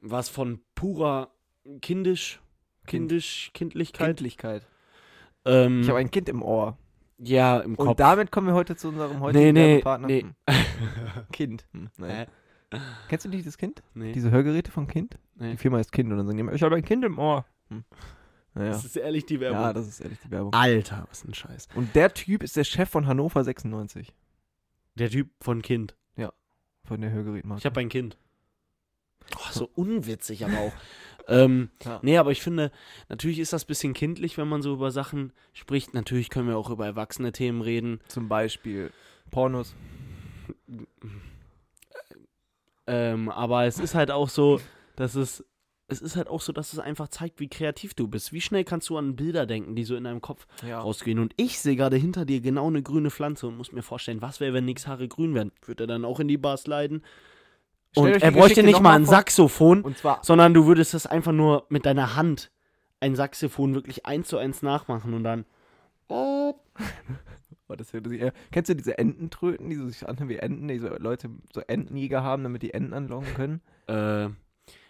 was 0.00 0.28
von 0.28 0.60
purer 0.74 1.32
kindisch, 1.80 2.34
Kind. 2.34 2.47
Kindisch, 2.88 3.50
Kindlichkeit. 3.54 4.06
Kindlichkeit. 4.08 4.66
Ähm, 5.44 5.80
Ich 5.82 5.88
habe 5.88 5.98
ein 5.98 6.10
Kind 6.10 6.28
im 6.28 6.42
Ohr. 6.42 6.76
ja, 7.18 7.58
im 7.60 7.76
Kopf. 7.76 7.88
Und 7.88 8.00
damit 8.00 8.30
kommen 8.32 8.46
wir 8.46 8.54
heute 8.54 8.76
zu 8.76 8.88
unserem 8.88 9.20
heutigen 9.20 9.44
Nee, 9.44 9.52
nee, 9.52 9.68
Werbepartner. 9.84 10.06
nee. 10.08 10.26
Kind. 11.32 11.66
Hm, 11.72 11.90
nein. 11.96 12.26
Äh, 12.70 12.78
Kennst 13.08 13.24
du 13.24 13.30
nicht 13.30 13.46
das 13.46 13.56
Kind? 13.56 13.82
nee, 13.94 14.12
Diese 14.12 14.30
Hörgeräte 14.30 14.70
von 14.70 14.86
Kind? 14.86 15.18
nee. 15.36 15.52
Die 15.52 15.56
Firma 15.56 15.78
heißt 15.78 15.90
Kind 15.92 16.10
und 16.10 16.18
dann 16.18 16.26
sagen 16.26 16.36
die 16.36 16.40
immer, 16.42 16.52
ich 16.52 16.62
habe 16.62 16.76
ein 16.76 16.84
Kind 16.84 17.04
im 17.04 17.18
Ohr. 17.18 17.46
Hm. 17.68 17.84
Naja. 18.54 18.70
Das 18.72 18.84
ist 18.84 18.96
ehrlich 18.96 19.24
die 19.26 19.40
Werbung. 19.40 19.60
Ja, 19.60 19.72
das 19.72 19.86
ist 19.88 20.00
ehrlich 20.00 20.18
die 20.24 20.30
Werbung. 20.30 20.52
Alter, 20.52 21.06
was 21.08 21.24
ein 21.24 21.32
Scheiß. 21.34 21.68
Und 21.74 21.94
der 21.94 22.12
Typ 22.12 22.42
ist 22.42 22.56
der 22.56 22.64
Chef 22.64 22.88
von 22.90 23.06
Hannover 23.06 23.44
96. 23.44 24.12
Der 24.96 25.10
Typ 25.10 25.30
von 25.40 25.62
Kind. 25.62 25.94
Von 26.84 27.02
der 27.02 27.10
Hörgerätmarke. 27.10 27.58
Ich 27.58 27.66
habe 27.66 27.80
ein 27.80 27.90
Kind. 27.90 28.16
Oh, 29.36 29.50
so 29.50 29.68
unwitzig 29.74 30.42
aber 30.46 30.58
auch. 30.58 30.72
ähm, 31.28 31.70
Ja. 31.84 32.00
nee, 32.02 32.16
aber 32.18 32.30
ich 32.32 32.42
finde, 32.42 32.72
natürlich 33.08 33.38
ist 33.38 33.52
das 33.52 33.64
ein 33.64 33.68
bisschen 33.68 33.94
kindlich, 33.94 34.36
wenn 34.38 34.48
man 34.48 34.62
so 34.62 34.72
über 34.74 34.90
Sachen 34.90 35.32
spricht. 35.52 35.94
Natürlich 35.94 36.30
können 36.30 36.48
wir 36.48 36.56
auch 36.56 36.70
über 36.70 36.86
erwachsene 36.86 37.32
Themen 37.32 37.60
reden. 37.62 38.00
Zum 38.08 38.28
Beispiel 38.28 38.90
Pornos. 39.30 39.74
Ähm, 42.86 43.28
aber 43.28 43.64
es 43.66 43.78
ist 43.78 43.94
halt 43.94 44.10
auch 44.10 44.28
so, 44.28 44.60
dass 44.96 45.14
es. 45.14 45.44
Es 45.90 46.02
ist 46.02 46.16
halt 46.16 46.28
auch 46.28 46.42
so, 46.42 46.52
dass 46.52 46.74
es 46.74 46.78
einfach 46.80 47.08
zeigt, 47.08 47.40
wie 47.40 47.48
kreativ 47.48 47.94
du 47.94 48.08
bist. 48.08 48.30
Wie 48.34 48.42
schnell 48.42 48.62
kannst 48.62 48.90
du 48.90 48.98
an 48.98 49.16
Bilder 49.16 49.46
denken, 49.46 49.74
die 49.74 49.84
so 49.84 49.96
in 49.96 50.04
deinem 50.04 50.20
Kopf 50.20 50.46
Ja. 50.62 50.80
rausgehen. 50.80 51.18
Und 51.18 51.32
ich 51.38 51.58
sehe 51.60 51.76
gerade 51.76 51.96
hinter 51.96 52.26
dir 52.26 52.42
genau 52.42 52.66
eine 52.66 52.82
grüne 52.82 53.10
Pflanze 53.10 53.46
und 53.46 53.56
muss 53.56 53.72
mir 53.72 53.80
vorstellen, 53.80 54.20
was 54.20 54.38
wäre, 54.38 54.52
wenn 54.52 54.66
nix 54.66 54.86
Haare 54.86 55.08
grün 55.08 55.34
wären? 55.34 55.50
Würde 55.64 55.84
er 55.84 55.86
dann 55.86 56.04
auch 56.04 56.20
in 56.20 56.28
die 56.28 56.36
Bars 56.36 56.66
leiden? 56.66 57.02
Und 57.94 58.22
er 58.22 58.30
bräuchte 58.30 58.62
nicht 58.62 58.80
mal 58.80 58.94
ein. 58.94 59.06
Saxophon, 59.06 59.82
Und 59.82 59.98
zwar, 59.98 60.20
sondern 60.22 60.54
du 60.54 60.66
würdest 60.66 60.94
das 60.94 61.06
einfach 61.06 61.32
nur 61.32 61.66
mit 61.68 61.86
deiner 61.86 62.16
Hand 62.16 62.50
ein 63.00 63.16
Saxophon 63.16 63.74
wirklich 63.74 64.06
eins 64.06 64.28
zu 64.28 64.38
eins 64.38 64.62
nachmachen 64.62 65.14
und 65.14 65.24
dann. 65.24 65.44
oh, 66.08 66.54
das 67.76 67.92
hört 67.92 68.08
sich 68.08 68.20
eher, 68.20 68.32
kennst 68.50 68.70
du 68.70 68.74
diese 68.74 68.96
Ententröten, 68.96 69.68
die 69.68 69.76
so 69.76 69.86
sich 69.88 70.08
anhören 70.08 70.28
wie 70.28 70.36
Enten, 70.36 70.68
die 70.68 70.78
so 70.78 70.88
Leute 70.88 71.28
so 71.52 71.60
Entenjäger 71.60 72.22
haben, 72.22 72.42
damit 72.42 72.62
die 72.62 72.72
Enten 72.72 72.94
anlocken 72.94 73.34
können? 73.34 73.60
Äh, 73.86 74.30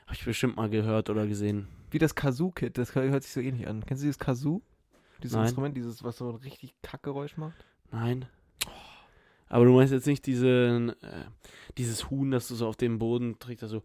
hab 0.07 0.13
ich 0.13 0.25
bestimmt 0.25 0.57
mal 0.57 0.71
gehört 0.71 1.11
oder 1.11 1.27
gesehen. 1.27 1.69
Wie 1.91 1.99
das 1.99 2.15
Kazoo-Kit, 2.15 2.79
das 2.79 2.95
hört 2.95 3.23
sich 3.23 3.33
so 3.33 3.41
ähnlich 3.41 3.67
an. 3.69 3.85
Kennst 3.85 4.03
du 4.03 4.07
dieses 4.07 4.19
Kazoo? 4.19 4.63
Dieses 5.23 5.35
Nein. 5.37 5.47
Instrument, 5.47 5.77
dieses, 5.77 6.05
was 6.05 6.19
so 6.19 6.31
ein 6.31 6.37
richtig 6.37 6.75
Kackgeräusch 6.83 7.37
macht? 7.37 7.65
Nein. 7.91 8.27
Aber 9.49 9.65
du 9.65 9.73
meinst 9.73 9.93
jetzt 9.93 10.07
nicht 10.07 10.27
diese, 10.27 10.95
äh, 11.03 11.25
dieses 11.77 12.11
Huhn, 12.11 12.31
das 12.31 12.49
du 12.49 12.55
so 12.55 12.67
auf 12.67 12.77
dem 12.77 12.99
Boden 12.99 13.39
trägst, 13.39 13.63
also. 13.63 13.83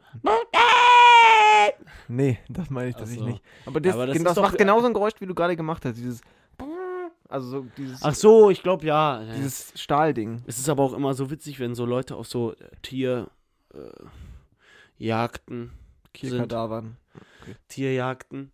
Nee, 2.07 2.39
das 2.49 2.69
meine 2.69 2.89
ich 2.89 2.95
tatsächlich 2.95 3.23
so. 3.23 3.29
nicht. 3.29 3.43
Aber 3.65 3.79
das, 3.79 3.93
aber 3.93 4.07
das 4.07 4.21
das, 4.21 4.37
macht 4.37 4.57
genauso 4.57 4.87
ein 4.87 4.93
Geräusch, 4.93 5.13
wie 5.19 5.25
du 5.25 5.33
gerade 5.33 5.55
gemacht 5.55 5.85
hast. 5.85 5.97
Dieses. 5.97 6.21
Also 7.29 7.49
so 7.49 7.67
dieses, 7.77 8.03
Ach 8.03 8.13
so, 8.13 8.49
ich 8.49 8.61
glaube 8.61 8.85
ja. 8.85 9.23
Dieses 9.35 9.71
Stahlding. 9.75 10.43
Es 10.45 10.59
ist 10.59 10.69
aber 10.69 10.83
auch 10.83 10.93
immer 10.93 11.13
so 11.13 11.31
witzig, 11.31 11.59
wenn 11.59 11.73
so 11.73 11.85
Leute 11.85 12.15
auf 12.15 12.27
so 12.27 12.53
äh, 12.53 12.55
Tier. 12.81 13.29
Äh, 13.73 13.79
Jagden 14.97 15.71
sind. 16.15 16.29
Tierkadavern. 16.29 16.97
Tierjagden. 17.67 18.51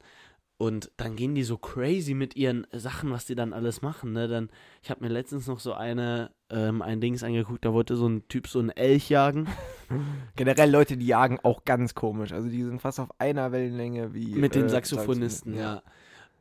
Und 0.62 0.92
dann 0.98 1.16
gehen 1.16 1.36
die 1.36 1.44
so 1.44 1.58
crazy 1.58 2.14
mit 2.14 2.36
ihren 2.36 2.68
Sachen, 2.74 3.12
was 3.12 3.26
die 3.26 3.34
dann 3.34 3.54
alles 3.54 3.82
machen. 3.82 4.12
Ne? 4.12 4.28
Dann, 4.28 4.50
ich 4.84 4.90
habe 4.92 5.02
mir 5.02 5.08
letztens 5.08 5.48
noch 5.48 5.60
so 5.62 5.72
eine, 5.72 6.32
ähm, 6.50 6.82
ein 6.82 7.00
Dings 7.00 7.24
angeguckt, 7.24 7.64
da 7.64 7.72
wollte 7.72 7.96
so 7.96 8.10
ein 8.10 8.28
Typ 8.28 8.46
so 8.46 8.60
einen 8.60 8.70
Elch 8.70 9.10
jagen. 9.10 9.48
Generell 10.36 10.70
Leute, 10.70 10.98
die 10.98 11.08
jagen 11.08 11.40
auch 11.44 11.64
ganz 11.64 11.96
komisch. 11.96 12.34
Also 12.34 12.50
die 12.50 12.62
sind 12.62 12.82
fast 12.82 13.00
auf 13.00 13.08
einer 13.20 13.54
Wellenlänge 13.54 14.14
wie. 14.14 14.36
mit 14.36 14.54
den 14.54 14.66
äh, 14.66 14.70
Saxophonisten, 14.70 15.54
Saxophon- 15.54 15.60
ja. 15.60 15.82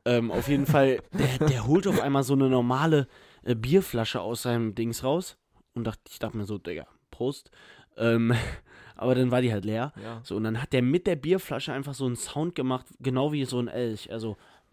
Ähm, 0.04 0.32
auf 0.32 0.48
jeden 0.48 0.66
Fall, 0.66 0.98
der, 1.12 1.46
der 1.46 1.66
holt 1.68 1.87
auf 1.87 2.00
einmal 2.00 2.25
so 2.25 2.32
eine 2.34 2.48
normale 2.48 3.06
äh, 3.44 3.54
Bierflasche 3.54 4.20
aus 4.20 4.42
seinem 4.42 4.75
Dings 4.75 5.04
raus. 5.04 5.37
Und 5.75 5.84
dacht, 5.84 6.00
ich 6.10 6.18
dachte 6.18 6.37
mir 6.37 6.44
so, 6.44 6.58
Digga, 6.58 6.88
Prost. 7.10 7.50
Ähm, 7.96 8.32
aber 8.96 9.14
dann 9.14 9.30
war 9.30 9.40
die 9.42 9.52
halt 9.52 9.64
leer. 9.64 9.92
Ja. 10.02 10.20
So, 10.24 10.36
und 10.36 10.44
dann 10.44 10.60
hat 10.62 10.72
der 10.72 10.82
mit 10.82 11.06
der 11.06 11.16
Bierflasche 11.16 11.72
einfach 11.72 11.94
so 11.94 12.06
einen 12.06 12.16
Sound 12.16 12.54
gemacht, 12.54 12.86
genau 13.00 13.32
wie 13.32 13.44
so 13.44 13.58
ein 13.58 13.68
Elch. 13.68 14.10
Also, 14.12 14.36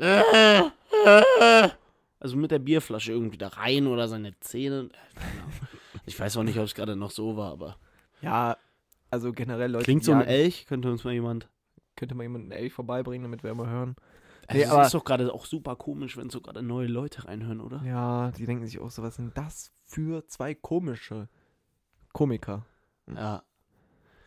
also 2.20 2.38
mit 2.38 2.52
der 2.52 2.60
Bierflasche 2.60 3.12
irgendwie 3.12 3.38
da 3.38 3.48
rein 3.50 3.88
oder 3.88 4.08
seine 4.08 4.38
Zähne. 4.40 4.90
Äh. 5.16 5.20
Ich 6.08 6.20
weiß 6.20 6.38
auch 6.38 6.44
nicht, 6.44 6.60
ob 6.60 6.66
es 6.66 6.76
gerade 6.76 6.96
noch 6.96 7.10
so 7.10 7.36
war, 7.36 7.52
aber. 7.54 7.78
Ja, 8.22 8.58
also 9.10 9.32
generell 9.32 9.72
Leute. 9.72 9.86
Klingt 9.86 10.04
so 10.04 10.12
ein 10.12 10.22
Elch, 10.22 10.68
könnte 10.68 10.92
uns 10.92 11.04
mal 11.04 11.14
jemand. 11.14 11.50
Könnte 11.96 12.14
mal 12.14 12.22
jemand 12.22 12.44
einen 12.44 12.52
Elch 12.52 12.74
vorbeibringen, 12.74 13.24
damit 13.24 13.42
wir 13.44 13.56
mal 13.56 13.68
hören. 13.68 13.96
Also 14.46 14.60
Nee, 14.60 14.66
es 14.66 14.70
aber- 14.70 14.86
ist 14.86 14.94
doch 14.94 15.04
gerade 15.04 15.34
auch 15.34 15.46
super 15.46 15.76
komisch, 15.76 16.16
wenn 16.16 16.30
so 16.30 16.42
gerade 16.42 16.62
neue 16.62 16.86
Leute 16.86 17.26
reinhören, 17.26 17.60
oder? 17.60 17.82
Ja, 17.84 18.30
die 18.38 18.46
denken 18.46 18.68
sich 18.68 18.78
auch 18.80 18.92
so, 18.92 19.02
was 19.02 19.16
sind 19.16 19.36
das 19.36 19.72
für 19.84 20.28
zwei 20.28 20.54
komische 20.54 21.28
Komiker? 22.16 22.66
Ja. 23.08 23.44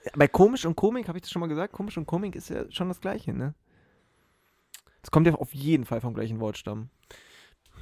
Ja, 0.04 0.12
bei 0.14 0.28
komisch 0.28 0.66
und 0.66 0.76
Komik, 0.76 1.08
habe 1.08 1.16
ich 1.16 1.22
das 1.22 1.30
schon 1.30 1.40
mal 1.40 1.48
gesagt? 1.48 1.72
Komisch 1.72 1.96
und 1.96 2.04
Komik 2.06 2.36
ist 2.36 2.50
ja 2.50 2.70
schon 2.70 2.88
das 2.88 3.00
Gleiche, 3.00 3.32
ne? 3.32 3.54
Das 5.00 5.10
kommt 5.10 5.26
ja 5.26 5.34
auf 5.34 5.54
jeden 5.54 5.86
Fall 5.86 6.02
vom 6.02 6.12
gleichen 6.12 6.38
Wortstamm. 6.38 6.90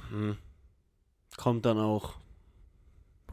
Hm. 0.09 0.37
Kommt 1.35 1.65
dann 1.65 1.77
auch. 1.77 2.15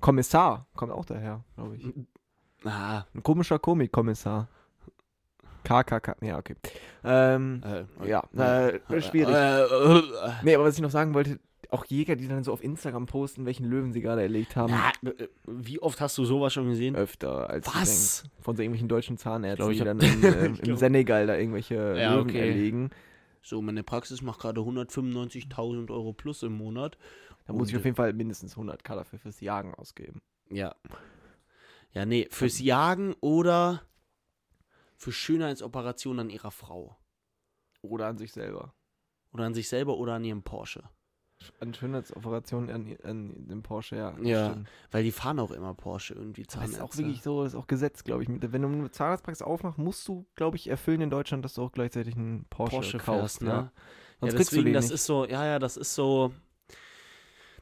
Kommissar 0.00 0.66
kommt 0.74 0.90
auch 0.90 1.04
daher, 1.04 1.44
glaube 1.54 1.76
ich. 1.76 1.94
Ah, 2.64 3.04
Ein 3.14 3.22
komischer 3.22 3.60
Komikkommissar. 3.60 4.48
KKK, 5.62 6.16
ja, 6.22 6.38
okay. 6.38 6.56
Ähm, 7.04 7.62
äh, 7.64 8.08
ja, 8.08 8.20
äh, 8.32 9.00
schwierig. 9.00 9.32
Äh, 9.32 9.62
äh, 9.62 9.98
äh, 9.98 10.32
nee, 10.42 10.54
aber 10.56 10.64
was 10.64 10.74
ich 10.74 10.82
noch 10.82 10.90
sagen 10.90 11.14
wollte, 11.14 11.38
auch 11.70 11.84
Jäger, 11.86 12.16
die 12.16 12.28
dann 12.28 12.44
so 12.44 12.52
auf 12.52 12.62
Instagram 12.62 13.06
posten, 13.06 13.46
welchen 13.46 13.64
Löwen 13.66 13.92
sie 13.92 14.00
gerade 14.00 14.22
erlegt 14.22 14.56
haben. 14.56 14.72
ja, 14.72 14.92
äh, 15.10 15.28
wie 15.46 15.80
oft 15.80 16.00
hast 16.00 16.16
du 16.18 16.24
sowas 16.24 16.52
schon 16.52 16.68
gesehen? 16.68 16.96
Öfter 16.96 17.48
als 17.50 17.66
du 17.66 17.74
Was? 17.74 18.22
denkst. 18.22 18.34
Von 18.42 18.56
so 18.56 18.62
irgendwelchen 18.62 18.88
deutschen 18.88 19.16
Zahnärzten, 19.18 19.70
die 19.72 19.78
dann 19.80 19.98
in, 20.00 20.54
ich 20.54 20.68
im 20.68 20.76
Senegal 20.76 21.26
da 21.26 21.36
irgendwelche 21.36 21.74
Ja, 21.98 22.14
Löwen 22.14 22.30
okay. 22.30 22.48
erlegen. 22.48 22.90
So, 23.42 23.60
meine 23.60 23.82
Praxis 23.82 24.22
macht 24.22 24.40
gerade 24.40 24.60
195.000 24.62 25.90
Euro 25.90 26.12
plus 26.12 26.42
im 26.42 26.52
Monat. 26.54 26.96
Da 27.46 27.52
muss 27.52 27.68
ich 27.68 27.76
auf 27.76 27.84
jeden 27.84 27.96
Fall 27.96 28.12
mindestens 28.14 28.56
100k 28.56 28.94
dafür 28.94 29.18
fürs 29.18 29.40
Jagen 29.40 29.74
ausgeben. 29.74 30.22
Ja. 30.50 30.74
Ja, 31.92 32.06
nee, 32.06 32.26
fürs 32.30 32.58
Jagen 32.58 33.14
oder 33.20 33.82
für 34.96 35.12
Schönheitsoperationen 35.12 36.26
an 36.26 36.30
ihrer 36.30 36.50
Frau. 36.50 36.96
Oder 37.82 38.06
an 38.06 38.16
sich 38.16 38.32
selber. 38.32 38.72
Oder 39.32 39.44
an 39.44 39.52
sich 39.54 39.68
selber 39.68 39.98
oder 39.98 40.14
an 40.14 40.24
ihrem 40.24 40.42
Porsche. 40.42 40.84
An 41.60 41.74
Schönheitsoperationen 41.74 42.70
an, 42.70 42.96
an 43.04 43.48
dem 43.48 43.62
Porsche, 43.62 43.96
ja. 43.96 44.14
Ja, 44.22 44.50
stimmt. 44.50 44.68
Weil 44.90 45.04
die 45.04 45.12
fahren 45.12 45.38
auch 45.38 45.50
immer 45.50 45.74
Porsche 45.74 46.14
irgendwie 46.14 46.42
Das 46.44 46.54
ist 46.54 46.60
Zahnärzte. 46.60 46.84
auch 46.84 46.96
wirklich 46.96 47.22
so, 47.22 47.42
das 47.42 47.52
ist 47.52 47.58
auch 47.58 47.66
Gesetz, 47.66 48.02
glaube 48.02 48.22
ich. 48.22 48.28
Wenn 48.30 48.62
du 48.62 48.68
eine 48.68 48.90
Zahnarztpraxis 48.90 49.42
aufmachst, 49.42 49.78
musst 49.78 50.08
du, 50.08 50.24
glaube 50.36 50.56
ich, 50.56 50.68
erfüllen 50.68 51.02
in 51.02 51.10
Deutschland, 51.10 51.44
dass 51.44 51.54
du 51.54 51.62
auch 51.62 51.72
gleichzeitig 51.72 52.16
einen 52.16 52.46
Porsche, 52.48 52.76
Porsche 52.76 52.98
kaufst. 52.98 53.38
fährst, 53.38 53.42
ja. 53.42 53.62
ne? 53.62 53.70
Sonst 54.20 54.32
ja, 54.32 54.38
deswegen, 54.38 54.72
das 54.72 54.86
nicht. 54.86 54.94
ist 54.94 55.04
so, 55.06 55.26
ja, 55.26 55.44
ja, 55.44 55.58
das 55.58 55.76
ist 55.76 55.94
so. 55.94 56.32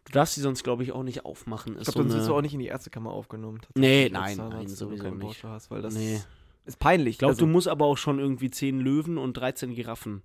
Du 0.05 0.13
darfst 0.13 0.35
sie 0.35 0.41
sonst, 0.41 0.63
glaube 0.65 0.83
ich, 0.83 0.93
auch 0.93 1.03
nicht 1.05 1.25
aufmachen. 1.25 1.75
ich 1.75 1.83
Ist 1.83 1.93
glaube, 1.93 1.99
so 1.99 2.03
sonst 2.03 2.13
eine, 2.13 2.21
bist 2.21 2.29
du 2.31 2.35
auch 2.37 2.43
nicht 2.43 2.55
in 2.55 2.61
die 2.61 2.67
Ärztekammer 2.67 3.11
aufgenommen. 3.11 3.61
Nee, 3.77 4.09
nein, 4.13 4.37
Zahnarzt, 4.37 4.57
nein, 4.59 4.69
sowieso 4.69 5.09
nicht. 5.11 5.21
Porsche 5.21 5.49
hast, 5.49 5.71
weil 5.71 5.81
das 5.83 5.95
Nee. 5.95 6.21
ist 6.67 6.79
peinlich. 6.79 7.15
Ich 7.15 7.19
glaube, 7.19 7.33
also 7.33 7.47
du 7.47 7.51
musst 7.51 7.69
aber 7.69 7.87
auch 7.87 7.97
schon 7.99 8.19
irgendwie 8.19 8.51
10 8.51 8.81
Löwen 8.81 9.17
und 9.19 9.35
13 9.37 9.75
Giraffen 9.75 10.23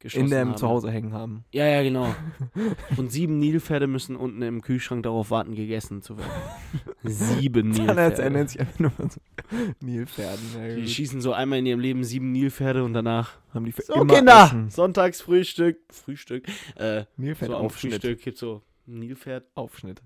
geschossen 0.00 0.30
in 0.32 0.38
haben. 0.38 0.56
Zuhause 0.56 0.90
hängen 0.90 1.12
haben. 1.12 1.44
Ja, 1.52 1.66
ja, 1.66 1.82
genau. 1.82 2.14
Und 2.96 3.10
sieben 3.10 3.38
Nilpferde 3.38 3.86
müssen 3.86 4.16
unten 4.16 4.42
im 4.42 4.60
Kühlschrank 4.62 5.02
darauf 5.02 5.30
warten, 5.30 5.54
gegessen 5.54 6.02
zu 6.02 6.18
werden. 6.18 6.30
sieben 7.04 7.70
Nilpferde. 7.70 8.22
ernennt 8.22 8.50
sich 8.50 8.60
einfach 8.60 8.78
nur 8.78 8.92
so 8.98 9.08
Nilpferden. 9.80 10.44
Ja, 10.56 10.74
Die 10.76 10.88
schießen 10.88 11.20
so 11.20 11.32
einmal 11.32 11.58
in 11.60 11.66
ihrem 11.66 11.80
Leben 11.80 12.04
sieben 12.04 12.32
Nilpferde 12.32 12.84
und 12.84 12.92
danach. 12.92 13.38
haben 13.52 13.64
die 13.64 13.72
für 13.72 13.82
So, 13.82 13.94
immer 13.94 14.14
Kinder! 14.14 14.44
Essen. 14.44 14.70
Sonntagsfrühstück. 14.70 15.78
Frühstück. 15.90 16.46
Äh, 16.76 17.04
Nilpferd 17.16 17.50
so 17.50 17.56
Aufschnitt. 17.56 17.92
Frühstück 18.02 18.22
gibt 18.22 18.38
so 18.38 18.62
Nilpferd. 18.86 19.46
Aufschnitt. 19.54 20.02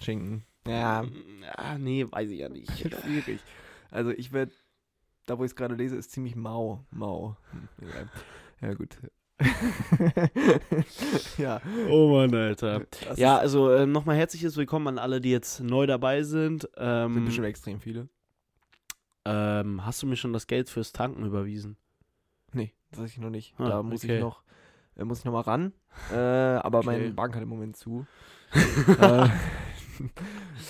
Schinken. 0.00 0.44
Ja, 0.66 1.04
Ah, 1.56 1.76
nee, 1.76 2.06
weiß 2.08 2.30
ich 2.30 2.38
ja 2.38 2.48
nicht. 2.48 2.70
schwierig. 2.78 3.40
Also 3.90 4.10
ich 4.10 4.32
werde, 4.32 4.52
da 5.26 5.36
wo 5.38 5.44
ich 5.44 5.50
es 5.50 5.56
gerade 5.56 5.74
lese, 5.74 5.96
ist 5.96 6.12
ziemlich 6.12 6.36
mau. 6.36 6.84
Mau. 6.92 7.36
Hm, 7.50 7.68
egal. 7.88 8.08
Ja, 8.62 8.74
gut. 8.74 8.96
ja. 11.38 11.60
Oh 11.88 12.10
Mann, 12.12 12.34
Alter. 12.34 12.86
Das 13.08 13.18
Ja, 13.18 13.38
also 13.38 13.70
äh, 13.70 13.86
nochmal 13.86 14.16
herzliches 14.16 14.56
Willkommen 14.56 14.86
an 14.88 14.98
alle, 14.98 15.20
die 15.20 15.30
jetzt 15.30 15.60
neu 15.60 15.86
dabei 15.86 16.22
sind. 16.22 16.62
sind 16.62 16.70
Ähm, 16.76 17.24
bestimmt 17.24 17.46
extrem 17.48 17.80
viele. 17.80 18.08
ähm, 19.24 19.84
hast 19.84 20.02
du 20.02 20.06
mir 20.06 20.16
schon 20.16 20.32
das 20.32 20.46
Geld 20.46 20.70
fürs 20.70 20.92
Tanken 20.92 21.24
überwiesen? 21.26 21.76
Nee, 22.52 22.72
das 22.90 23.00
weiß 23.00 23.10
ich 23.10 23.18
noch 23.18 23.30
nicht. 23.30 23.54
Ah, 23.58 23.68
da 23.68 23.82
muss 23.82 24.04
okay. 24.04 24.16
ich 24.16 24.20
noch, 24.20 24.42
äh, 24.96 25.04
muss 25.04 25.20
ich 25.20 25.24
noch 25.24 25.32
mal 25.32 25.40
ran. 25.40 25.72
Äh, 26.12 26.16
aber 26.16 26.78
Okay. 26.78 26.86
meine 26.86 27.10
Bank 27.12 27.34
hat 27.34 27.42
im 27.42 27.48
Moment 27.48 27.76
zu. 27.76 28.06
äh, 28.52 29.28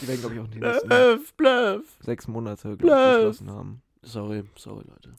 die 0.00 0.08
werden, 0.08 0.20
glaube 0.20 0.34
ich, 0.34 0.40
auch 0.40 0.48
die 0.48 0.60
nächsten 0.60 0.88
Bluff, 0.88 1.34
bluff. 1.34 1.98
sechs 2.00 2.26
Monate, 2.28 2.76
glaube 2.76 2.78
ich, 2.78 3.02
Bluff. 3.02 3.16
geschlossen 3.16 3.50
haben. 3.50 3.82
Sorry, 4.02 4.44
sorry, 4.56 4.84
Leute. 4.88 5.14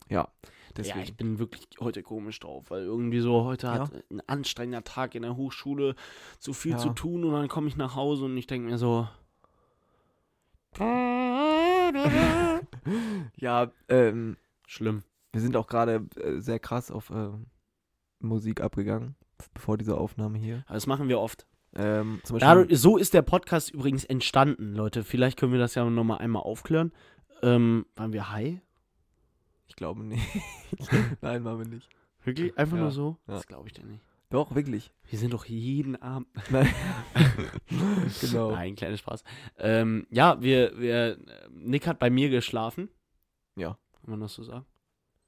Deswegen. 0.76 0.98
Ja, 0.98 1.04
ich 1.04 1.16
bin 1.16 1.38
wirklich 1.38 1.66
heute 1.80 2.02
komisch 2.02 2.40
drauf, 2.40 2.70
weil 2.70 2.82
irgendwie 2.82 3.20
so 3.20 3.44
heute 3.44 3.66
Ja. 3.68 3.72
hat 3.74 3.92
ein 4.10 4.20
anstrengender 4.26 4.82
Tag 4.84 5.14
in 5.14 5.22
der 5.22 5.36
Hochschule, 5.36 5.94
zu 6.38 6.52
viel 6.52 6.72
Ja. 6.72 6.78
zu 6.78 6.90
tun 6.90 7.24
und 7.24 7.32
dann 7.32 7.48
komme 7.48 7.68
ich 7.68 7.76
nach 7.76 7.94
Hause 7.94 8.24
und 8.24 8.36
ich 8.36 8.46
denke 8.46 8.68
mir 8.70 8.78
so, 8.78 9.06
ja, 13.36 13.70
ähm, 13.88 14.36
schlimm. 14.66 15.02
wir 15.32 15.40
sind 15.40 15.56
auch 15.56 15.66
gerade 15.66 16.06
äh, 16.16 16.40
sehr 16.40 16.58
krass 16.58 16.90
auf 16.90 17.10
ähm, 17.10 17.46
Musik 18.20 18.60
abgegangen, 18.60 19.14
bevor 19.52 19.78
diese 19.78 19.96
Aufnahme 19.96 20.38
hier. 20.38 20.64
Das 20.68 20.86
machen 20.86 21.08
wir 21.08 21.20
oft. 21.20 21.46
Ähm, 21.76 22.20
Dadurch, 22.38 22.76
so 22.78 22.96
ist 22.96 23.14
der 23.14 23.22
Podcast 23.22 23.70
übrigens 23.72 24.04
entstanden, 24.04 24.74
Leute. 24.74 25.02
Vielleicht 25.04 25.38
können 25.38 25.52
wir 25.52 25.58
das 25.58 25.74
ja 25.74 25.84
nochmal 25.88 26.18
einmal 26.18 26.42
aufklären. 26.42 26.92
Ähm, 27.42 27.84
waren 27.96 28.12
wir 28.12 28.30
high? 28.30 28.60
Ich 29.66 29.76
glaube 29.76 30.02
nicht. 30.04 30.24
Nein, 31.20 31.44
waren 31.44 31.58
wir 31.58 31.66
nicht. 31.66 31.88
Wirklich? 32.24 32.56
Einfach 32.56 32.76
Ja, 32.76 32.82
nur 32.84 32.92
so? 32.92 33.16
ja. 33.26 33.34
Das 33.34 33.46
glaube 33.46 33.68
ich 33.68 33.74
dir 33.74 33.84
nicht. 33.84 34.02
Doch, 34.30 34.54
wirklich. 34.54 34.90
Wir 35.08 35.18
sind 35.18 35.32
doch 35.32 35.44
jeden 35.44 35.94
Abend. 36.00 36.26
Nein. 36.50 36.68
genau. 38.20 38.50
Nein, 38.52 38.74
kleiner 38.74 38.96
Spaß. 38.96 39.22
Ähm, 39.58 40.06
ja, 40.10 40.40
wir, 40.42 40.78
wir, 40.78 41.18
Nick 41.50 41.86
hat 41.86 41.98
bei 41.98 42.10
mir 42.10 42.30
geschlafen. 42.30 42.88
Ja. 43.56 43.78
Kann 44.00 44.10
man 44.10 44.20
das 44.20 44.34
so 44.34 44.42
sagen? 44.42 44.64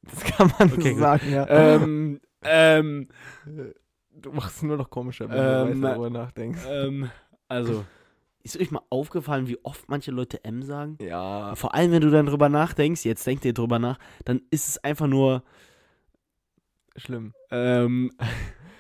Das 0.03 0.23
kann 0.25 0.53
man 0.59 0.73
Okay, 0.73 0.95
so 0.95 1.01
sagen, 1.01 1.33
ja. 1.33 1.47
ähm, 1.49 2.21
ähm, 2.43 3.09
du 4.13 4.33
machst 4.33 4.57
es 4.57 4.63
nur 4.63 4.77
noch 4.77 4.89
komischer, 4.91 5.29
wenn 5.29 5.71
Ähm, 5.73 5.81
du 5.83 5.87
darüber 5.89 6.11
nachdenkst. 6.11 6.63
ähm, 6.69 7.11
also, 7.49 7.85
ist 8.47 8.61
euch 8.61 8.71
mal 8.71 8.83
aufgefallen, 8.91 9.49
wie 9.49 9.59
oft 9.65 9.89
manche 9.89 10.11
Leute 10.11 10.43
M 10.45 10.63
sagen? 10.63 10.97
Ja. 11.01 11.55
Vor 11.55 11.75
allem, 11.75 11.93
wenn 11.93 12.01
du 12.01 12.11
dann 12.11 12.27
drüber 12.27 12.49
nachdenkst, 12.49 13.05
jetzt 13.05 13.27
denkt 13.27 13.45
ihr 13.45 13.53
drüber 13.53 13.79
nach, 13.79 13.99
dann 14.25 14.41
ist 14.51 14.69
es 14.69 14.79
einfach 14.85 15.07
nur, 15.07 15.43
Schlimm. 16.97 17.35
ähm, 17.51 18.11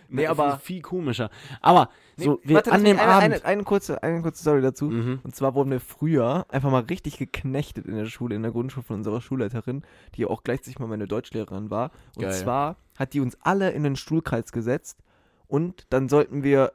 Nee, 0.09 0.23
na, 0.25 0.31
aber- 0.31 0.59
viel 0.59 0.83
komischer. 0.83 1.31
Aber, 1.61 1.91
so, 2.17 2.41
wir, 2.45 2.55
warte, 2.57 2.71
an 2.73 2.85
dem 2.85 2.97
eine, 2.99 3.09
Abend. 3.09 3.25
Eine, 3.35 3.45
eine, 3.45 3.65
kurze, 3.65 4.03
eine 4.03 4.23
kurze 4.23 4.41
Story 4.41 4.63
dazu. 4.63 4.87
Mhm. 4.87 5.19
Und 5.25 5.35
zwar 5.35 5.55
wurden 5.55 5.71
wir 5.71 5.81
früher 5.81 6.47
einfach 6.49 6.71
mal 6.71 6.83
richtig 6.85 7.19
geknechtet 7.19 7.87
in 7.87 7.97
der 7.97 8.07
Schule, 8.07 8.37
in 8.37 8.43
der 8.43 8.53
Grundschule 8.53 8.85
von 8.85 8.97
unserer 8.97 9.21
Schulleiterin, 9.21 9.83
die 10.15 10.25
auch 10.27 10.45
gleichzeitig 10.45 10.79
mal 10.79 10.87
meine 10.87 11.09
Deutschlehrerin 11.09 11.71
war. 11.71 11.91
Und 12.15 12.23
Geil. 12.23 12.33
zwar 12.33 12.77
hat 12.97 13.13
die 13.15 13.21
uns 13.21 13.37
alle 13.43 13.71
in 13.73 13.83
den 13.83 13.97
Stuhlkreis 13.97 14.53
gesetzt 14.53 15.03
und 15.49 15.87
dann 15.91 16.09
sollten 16.09 16.43
wir 16.45 16.73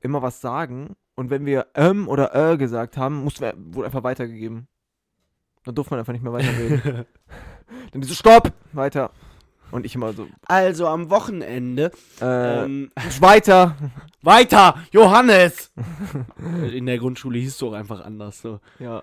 immer 0.00 0.22
was 0.22 0.40
sagen. 0.40 0.96
Und 1.14 1.30
wenn 1.30 1.44
wir 1.46 1.66
ähm 1.74 2.08
oder 2.08 2.34
äh 2.34 2.56
gesagt 2.56 2.96
haben, 2.96 3.22
mussten 3.24 3.42
wir, 3.42 3.54
wurde 3.56 3.86
einfach 3.86 4.02
weitergegeben. 4.02 4.66
Dann 5.64 5.74
durfte 5.74 5.92
man 5.92 6.00
einfach 6.00 6.12
nicht 6.12 6.22
mehr 6.22 6.32
weiterreden. 6.32 7.04
dann 7.92 8.00
die 8.00 8.08
so, 8.08 8.14
stopp, 8.14 8.52
weiter. 8.72 9.10
Und 9.70 9.86
ich 9.86 9.94
immer 9.94 10.12
so, 10.12 10.26
Also 10.46 10.86
am 10.86 11.08
Wochenende. 11.08 11.92
äh, 12.20 12.64
Ähm, 12.64 12.90
weiter. 13.20 13.74
weiter, 14.22 14.78
Johannes! 14.90 15.72
In 16.72 16.84
der 16.86 16.98
Grundschule 16.98 17.38
hieß 17.38 17.54
es 17.54 17.62
auch 17.62 17.72
einfach 17.72 18.04
anders. 18.04 18.42
So. 18.42 18.60
Ja. 18.78 19.02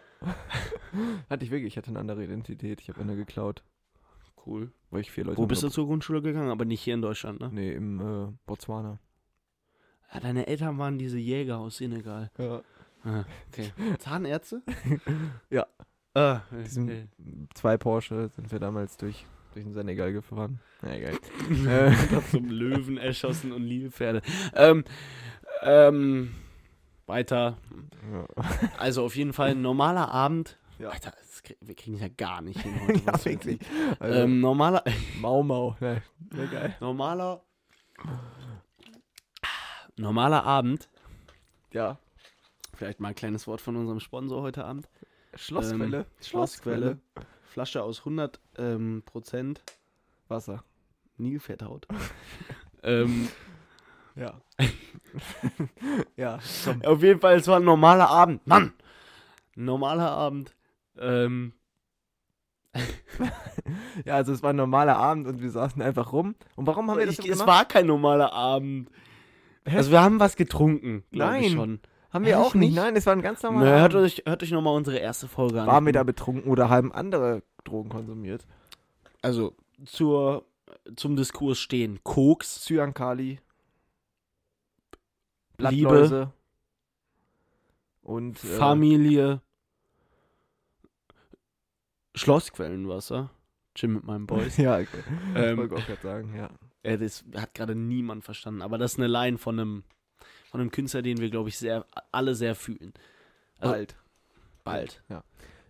hatte 1.29 1.43
ich 1.43 1.49
wirklich, 1.51 1.73
ich 1.73 1.77
hatte 1.77 1.89
eine 1.89 1.99
andere 1.99 2.23
Identität. 2.23 2.81
Ich 2.81 2.89
habe 2.89 3.01
eine 3.01 3.15
geklaut, 3.15 3.63
Cool. 4.45 4.71
weil 4.91 5.01
ich 5.01 5.11
vier 5.11 5.25
Leute 5.25 5.37
Wo 5.37 5.47
bist 5.47 5.63
du 5.63 5.69
zur 5.69 5.87
Grundschule 5.87 6.21
gegangen? 6.21 6.51
Aber 6.51 6.65
nicht 6.65 6.81
hier 6.81 6.93
in 6.93 7.01
Deutschland, 7.01 7.39
ne? 7.39 7.49
Nee, 7.51 7.71
im 7.73 7.99
äh, 7.99 8.31
Botswana. 8.45 8.99
Ja, 10.13 10.19
deine 10.19 10.47
Eltern 10.47 10.77
waren 10.77 10.97
diese 10.97 11.17
Jäger 11.19 11.57
aus 11.59 11.77
Senegal. 11.77 12.31
Ja. 12.37 12.61
Ah, 13.03 13.23
okay. 13.51 13.71
Zahnärzte? 13.99 14.61
Ja. 15.49 15.65
Ah, 16.13 16.41
okay. 16.51 17.07
zwei 17.53 17.77
Porsche 17.77 18.29
sind 18.35 18.51
wir 18.51 18.59
damals 18.59 18.97
durch 18.97 19.25
durch 19.53 19.65
den 19.65 19.73
Senegal 19.73 20.11
gefahren. 20.13 20.59
Na 20.81 20.95
egal. 20.95 21.13
äh, 21.67 22.21
zum 22.29 22.49
Löwen 22.49 22.97
erschossen 22.97 23.51
und 23.51 23.63
liebe 23.63 23.89
Pferde. 23.89 24.21
Ähm, 24.53 24.83
ähm, 25.63 26.35
weiter. 27.07 27.57
ja. 28.11 28.25
Also 28.77 29.03
auf 29.05 29.15
jeden 29.15 29.33
Fall 29.33 29.49
ein 29.51 29.61
normaler 29.63 30.11
Abend. 30.11 30.59
Ja. 30.77 30.89
Alter, 30.89 31.11
das, 31.19 31.41
krieg- 31.43 31.57
wir 31.61 31.73
kriegen 31.75 31.95
es 31.95 32.01
ja 32.01 32.09
gar 32.09 32.41
nicht 32.41 32.59
hin 32.61 32.73
heute. 32.87 32.99
ja, 33.05 33.25
wirklich. 33.25 33.59
Also, 33.99 34.19
ähm, 34.19 34.39
normaler, 34.39 34.83
Mau 35.19 35.41
Mau. 35.43 35.75
Ne, 35.79 36.01
sehr 36.31 36.47
geil. 36.47 36.75
normaler, 36.79 37.41
normaler 39.99 40.43
Abend. 40.45 40.89
Ja. 41.71 41.97
Vielleicht 42.75 42.99
mal 42.99 43.09
ein 43.09 43.15
kleines 43.15 43.47
Wort 43.47 43.61
von 43.61 43.75
unserem 43.75 43.99
Sponsor 43.99 44.41
heute 44.41 44.65
Abend. 44.65 44.89
Schlossquelle. 45.35 45.97
Ähm, 45.99 46.05
Schlossquelle. 46.21 46.97
Flasche 47.43 47.83
aus 47.83 47.99
100 47.99 48.39
ähm, 48.57 49.03
Prozent 49.05 49.61
Wasser. 50.27 50.63
Nilfetthaut. 51.17 51.87
ähm, 52.83 53.27
Ja. 54.15 54.39
ja, 56.15 56.39
komm. 56.63 56.81
auf 56.83 57.01
jeden 57.03 57.19
Fall, 57.19 57.37
es 57.37 57.47
war 57.47 57.57
ein 57.57 57.65
normaler 57.65 58.09
Abend. 58.09 58.45
Mann! 58.47 58.73
Normaler 59.55 60.09
Abend. 60.09 60.55
Ähm, 60.97 61.53
Ja, 64.05 64.15
also 64.15 64.31
es 64.31 64.41
war 64.43 64.51
ein 64.51 64.55
normaler 64.55 64.97
Abend 64.97 65.27
und 65.27 65.41
wir 65.41 65.51
saßen 65.51 65.81
einfach 65.81 66.13
rum. 66.13 66.35
Und 66.55 66.67
warum 66.67 66.89
haben 66.89 66.99
wir 66.99 67.05
das 67.05 67.19
ich, 67.19 67.25
so 67.25 67.31
es 67.31 67.39
gemacht? 67.39 67.47
war 67.47 67.65
kein 67.65 67.85
normaler 67.87 68.31
Abend. 68.31 68.89
Hä? 69.69 69.77
Also 69.77 69.91
wir 69.91 70.01
haben 70.01 70.19
was 70.19 70.35
getrunken, 70.35 71.03
glaube 71.11 71.37
ich 71.37 71.41
Nein. 71.47 71.51
schon. 71.51 71.79
haben 72.11 72.25
wir 72.25 72.39
auch 72.39 72.53
nicht. 72.55 72.69
nicht? 72.69 72.75
Nein, 72.75 72.95
es 72.95 73.05
war 73.05 73.13
ein 73.13 73.21
ganz 73.21 73.43
normaler 73.43 73.71
Na, 73.71 73.79
hört 73.81 73.93
Abend. 73.95 74.05
euch, 74.05 74.23
hört 74.25 74.43
euch 74.43 74.51
nochmal 74.51 74.75
unsere 74.75 74.97
erste 74.97 75.27
Folge 75.27 75.61
an. 75.61 75.67
Waren 75.67 75.85
wir 75.85 75.93
da 75.93 76.03
betrunken 76.03 76.49
oder 76.49 76.69
haben 76.69 76.91
andere 76.91 77.43
Drogen 77.63 77.89
konsumiert? 77.89 78.47
Also 79.21 79.55
zur, 79.85 80.45
zum 80.95 81.15
Diskurs 81.15 81.59
stehen. 81.59 81.99
Koks, 82.03 82.65
Cyankali. 82.65 83.39
Liebe. 85.57 85.89
Blattläuse. 85.89 86.31
Und 88.01 88.43
äh, 88.43 88.47
Familie, 88.57 89.41
Schlossquellenwasser. 92.15 93.29
Gym 93.75 93.93
mit 93.93 94.03
meinen 94.03 94.25
Boys. 94.25 94.57
Ja, 94.57 94.77
okay. 94.77 95.03
Ähm, 95.35 95.57
wollte 95.57 95.75
ich 95.75 95.81
auch 95.81 95.87
gerade 95.87 96.01
sagen, 96.01 96.35
ja. 96.35 96.49
Äh, 96.83 96.97
das 96.97 97.23
hat 97.35 97.53
gerade 97.53 97.75
niemand 97.75 98.23
verstanden, 98.23 98.61
aber 98.61 98.77
das 98.77 98.93
ist 98.93 98.99
eine 98.99 99.07
Line 99.07 99.37
von 99.37 99.59
einem, 99.59 99.83
von 100.49 100.61
einem 100.61 100.71
Künstler, 100.71 101.01
den 101.01 101.19
wir, 101.19 101.29
glaube 101.29 101.49
ich, 101.49 101.57
sehr, 101.57 101.85
alle 102.11 102.35
sehr 102.35 102.55
fühlen. 102.55 102.93
Also, 103.59 103.73
Bald. 103.73 103.95
Bald. 104.63 105.03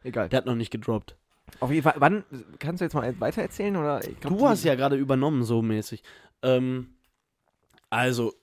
Egal. 0.04 0.30
Der 0.30 0.38
hat 0.38 0.46
noch 0.46 0.56
nicht 0.56 0.72
gedroppt. 0.72 1.16
Auf 1.60 1.72
jeden 1.72 1.84
Fall, 1.84 1.96
wann, 1.98 2.24
kannst 2.60 2.82
du 2.82 2.86
jetzt 2.86 2.94
mal 2.94 3.20
weiter 3.20 3.42
erzählen 3.42 3.76
oder? 3.76 4.00
Glaub, 4.20 4.38
Du 4.38 4.48
hast 4.48 4.64
ja 4.64 4.76
gerade 4.76 4.96
übernommen, 4.96 5.44
so 5.44 5.62
mäßig. 5.62 6.04
Ähm, 6.44 6.90
also, 7.90 8.34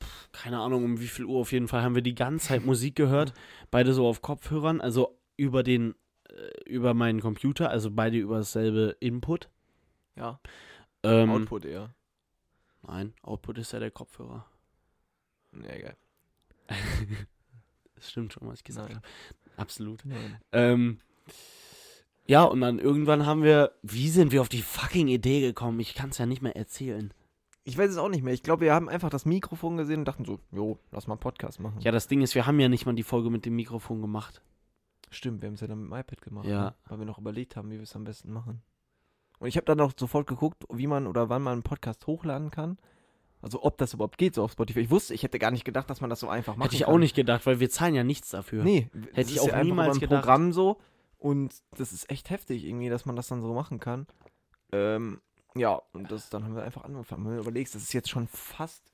pff, 0.00 0.30
keine 0.32 0.60
Ahnung, 0.60 0.84
um 0.84 1.00
wie 1.00 1.08
viel 1.08 1.24
Uhr 1.24 1.40
auf 1.40 1.52
jeden 1.52 1.68
Fall 1.68 1.82
haben 1.82 1.94
wir 1.94 2.02
die 2.02 2.14
ganze 2.14 2.48
Zeit 2.48 2.64
Musik 2.64 2.94
gehört. 2.94 3.34
Beide 3.70 3.92
so 3.92 4.06
auf 4.06 4.22
Kopfhörern, 4.22 4.80
also 4.80 5.18
über 5.36 5.62
den, 5.62 5.94
äh, 6.28 6.70
über 6.70 6.94
meinen 6.94 7.20
Computer, 7.20 7.70
also 7.70 7.90
beide 7.90 8.18
über 8.18 8.38
dasselbe 8.38 8.96
Input. 9.00 9.48
Ja, 10.16 10.38
Ähm, 11.02 11.30
Output 11.30 11.64
eher. 11.64 11.94
Nein, 12.82 13.14
Output 13.22 13.58
ist 13.58 13.72
ja 13.72 13.78
der 13.78 13.90
Kopfhörer. 13.90 14.46
Ja, 15.52 15.74
egal. 15.74 15.96
Das 17.94 18.10
stimmt 18.10 18.32
schon, 18.32 18.48
was 18.48 18.58
ich 18.58 18.64
gesagt 18.64 18.92
habe. 18.92 19.06
Absolut. 19.56 20.04
Nein. 20.04 20.40
Ähm, 20.50 20.98
ja, 22.26 22.42
und 22.42 22.60
dann 22.60 22.80
irgendwann 22.80 23.26
haben 23.26 23.44
wir, 23.44 23.70
wie 23.82 24.08
sind 24.08 24.32
wir 24.32 24.40
auf 24.40 24.48
die 24.48 24.62
fucking 24.62 25.06
Idee 25.06 25.40
gekommen? 25.40 25.78
Ich 25.78 25.94
kann 25.94 26.10
es 26.10 26.18
ja 26.18 26.26
nicht 26.26 26.42
mehr 26.42 26.56
erzählen. 26.56 27.14
Ich 27.62 27.78
weiß 27.78 27.90
es 27.90 27.96
auch 27.98 28.08
nicht 28.08 28.24
mehr. 28.24 28.34
Ich 28.34 28.42
glaube, 28.42 28.64
wir 28.64 28.74
haben 28.74 28.88
einfach 28.88 29.08
das 29.08 29.24
Mikrofon 29.24 29.76
gesehen 29.76 30.00
und 30.00 30.04
dachten 30.06 30.24
so, 30.24 30.40
jo, 30.50 30.80
lass 30.90 31.06
mal 31.06 31.14
einen 31.14 31.20
Podcast 31.20 31.60
machen. 31.60 31.80
Ja, 31.80 31.92
das 31.92 32.08
Ding 32.08 32.22
ist, 32.22 32.34
wir 32.34 32.44
haben 32.44 32.58
ja 32.58 32.68
nicht 32.68 32.86
mal 32.86 32.94
die 32.94 33.04
Folge 33.04 33.30
mit 33.30 33.46
dem 33.46 33.54
Mikrofon 33.54 34.00
gemacht. 34.00 34.42
Stimmt, 35.10 35.42
wir 35.42 35.46
haben 35.46 35.54
es 35.54 35.60
ja 35.60 35.68
dann 35.68 35.82
mit 35.82 35.92
dem 35.92 35.96
iPad 35.96 36.22
gemacht. 36.22 36.46
Ja. 36.46 36.64
Ne? 36.64 36.74
Weil 36.86 36.98
wir 36.98 37.06
noch 37.06 37.18
überlegt 37.18 37.54
haben, 37.54 37.70
wie 37.70 37.76
wir 37.76 37.82
es 37.82 37.94
am 37.94 38.02
besten 38.02 38.32
machen. 38.32 38.62
Und 39.42 39.48
ich 39.48 39.56
habe 39.56 39.64
dann 39.64 39.80
auch 39.80 39.92
sofort 39.98 40.28
geguckt, 40.28 40.62
wie 40.72 40.86
man 40.86 41.08
oder 41.08 41.28
wann 41.28 41.42
man 41.42 41.54
einen 41.54 41.62
Podcast 41.64 42.06
hochladen 42.06 42.52
kann. 42.52 42.78
Also 43.40 43.64
ob 43.64 43.76
das 43.76 43.92
überhaupt 43.92 44.16
geht, 44.16 44.36
so 44.36 44.44
auf 44.44 44.52
Spotify. 44.52 44.78
Ich 44.78 44.90
wusste, 44.90 45.14
ich 45.14 45.24
hätte 45.24 45.40
gar 45.40 45.50
nicht 45.50 45.64
gedacht, 45.64 45.90
dass 45.90 46.00
man 46.00 46.08
das 46.08 46.20
so 46.20 46.28
einfach 46.28 46.54
macht. 46.54 46.66
Hätte 46.66 46.76
ich 46.76 46.86
auch 46.86 46.96
nicht 46.96 47.16
gedacht, 47.16 47.44
weil 47.44 47.58
wir 47.58 47.68
zahlen 47.68 47.96
ja 47.96 48.04
nichts 48.04 48.30
dafür. 48.30 48.62
Nee, 48.62 48.88
Hätte 49.14 49.32
ich 49.32 49.40
auch 49.40 49.48
ja 49.48 49.64
niemals 49.64 49.96
ein 49.96 50.00
gedacht. 50.00 50.22
Programm 50.22 50.52
so. 50.52 50.78
Und 51.18 51.52
das 51.76 51.92
ist 51.92 52.08
echt 52.08 52.30
heftig 52.30 52.64
irgendwie, 52.64 52.88
dass 52.88 53.04
man 53.04 53.16
das 53.16 53.26
dann 53.26 53.42
so 53.42 53.52
machen 53.52 53.80
kann. 53.80 54.06
Ähm, 54.70 55.20
ja, 55.56 55.82
und 55.92 56.12
das 56.12 56.30
dann 56.30 56.44
haben 56.44 56.54
wir 56.54 56.62
einfach 56.62 56.84
angefangen. 56.84 57.24
Wenn 57.24 57.34
du 57.34 57.40
überlegst, 57.40 57.74
das 57.74 57.82
ist 57.82 57.92
jetzt 57.94 58.10
schon 58.10 58.28
fast, 58.28 58.92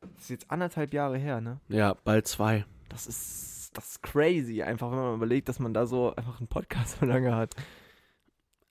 das 0.00 0.22
ist 0.22 0.30
jetzt 0.30 0.50
anderthalb 0.52 0.94
Jahre 0.94 1.18
her, 1.18 1.40
ne? 1.40 1.58
Ja, 1.68 1.94
bald 2.04 2.28
zwei. 2.28 2.64
Das 2.88 3.08
ist, 3.08 3.72
das 3.74 3.88
ist 3.88 4.02
crazy, 4.04 4.62
einfach 4.62 4.92
wenn 4.92 4.98
man 4.98 5.14
überlegt, 5.16 5.48
dass 5.48 5.58
man 5.58 5.74
da 5.74 5.86
so 5.86 6.14
einfach 6.14 6.38
einen 6.38 6.46
Podcast 6.46 6.96
so 7.00 7.06
lange 7.06 7.34
hat. 7.34 7.56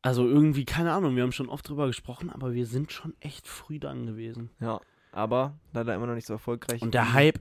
Also 0.02 0.28
irgendwie, 0.28 0.66
keine 0.66 0.94
Ahnung, 0.94 1.16
wir 1.16 1.24
haben 1.24 1.32
schon 1.32 1.50
oft 1.50 1.68
drüber 1.70 1.88
gesprochen, 1.88 2.30
aber 2.32 2.54
wir 2.54 2.66
sind 2.66 2.92
schon 2.92 3.14
echt 3.20 3.48
früh 3.48 3.80
dran 3.80 4.06
gewesen. 4.08 4.50
Ja, 4.60 4.80
aber 5.12 5.60
leider 5.74 5.94
immer 5.94 6.08
noch 6.08 6.16
nicht 6.16 6.26
so 6.26 6.34
erfolgreich. 6.34 6.82
Und 6.82 6.94
der 6.94 7.14
Hype, 7.14 7.40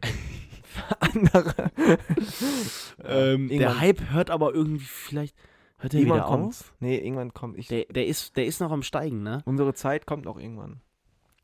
andere. 1.00 1.70
ähm, 3.04 3.48
der 3.48 3.80
Hype 3.80 4.10
hört 4.10 4.30
aber 4.30 4.54
irgendwie 4.54 4.84
vielleicht, 4.84 5.34
hört 5.78 5.94
er 5.94 6.00
irgendwann 6.00 6.18
wieder 6.18 6.26
kommt's. 6.28 6.60
auf? 6.62 6.74
Nee, 6.80 6.98
irgendwann 6.98 7.32
kommt 7.32 7.56
ich. 7.58 7.68
Der, 7.68 7.84
der, 7.86 8.06
ist, 8.06 8.36
der 8.36 8.44
ist 8.46 8.60
noch 8.60 8.72
am 8.72 8.82
Steigen, 8.82 9.22
ne? 9.22 9.42
Unsere 9.46 9.72
Zeit 9.74 10.06
kommt 10.06 10.26
auch 10.26 10.38
irgendwann. 10.38 10.80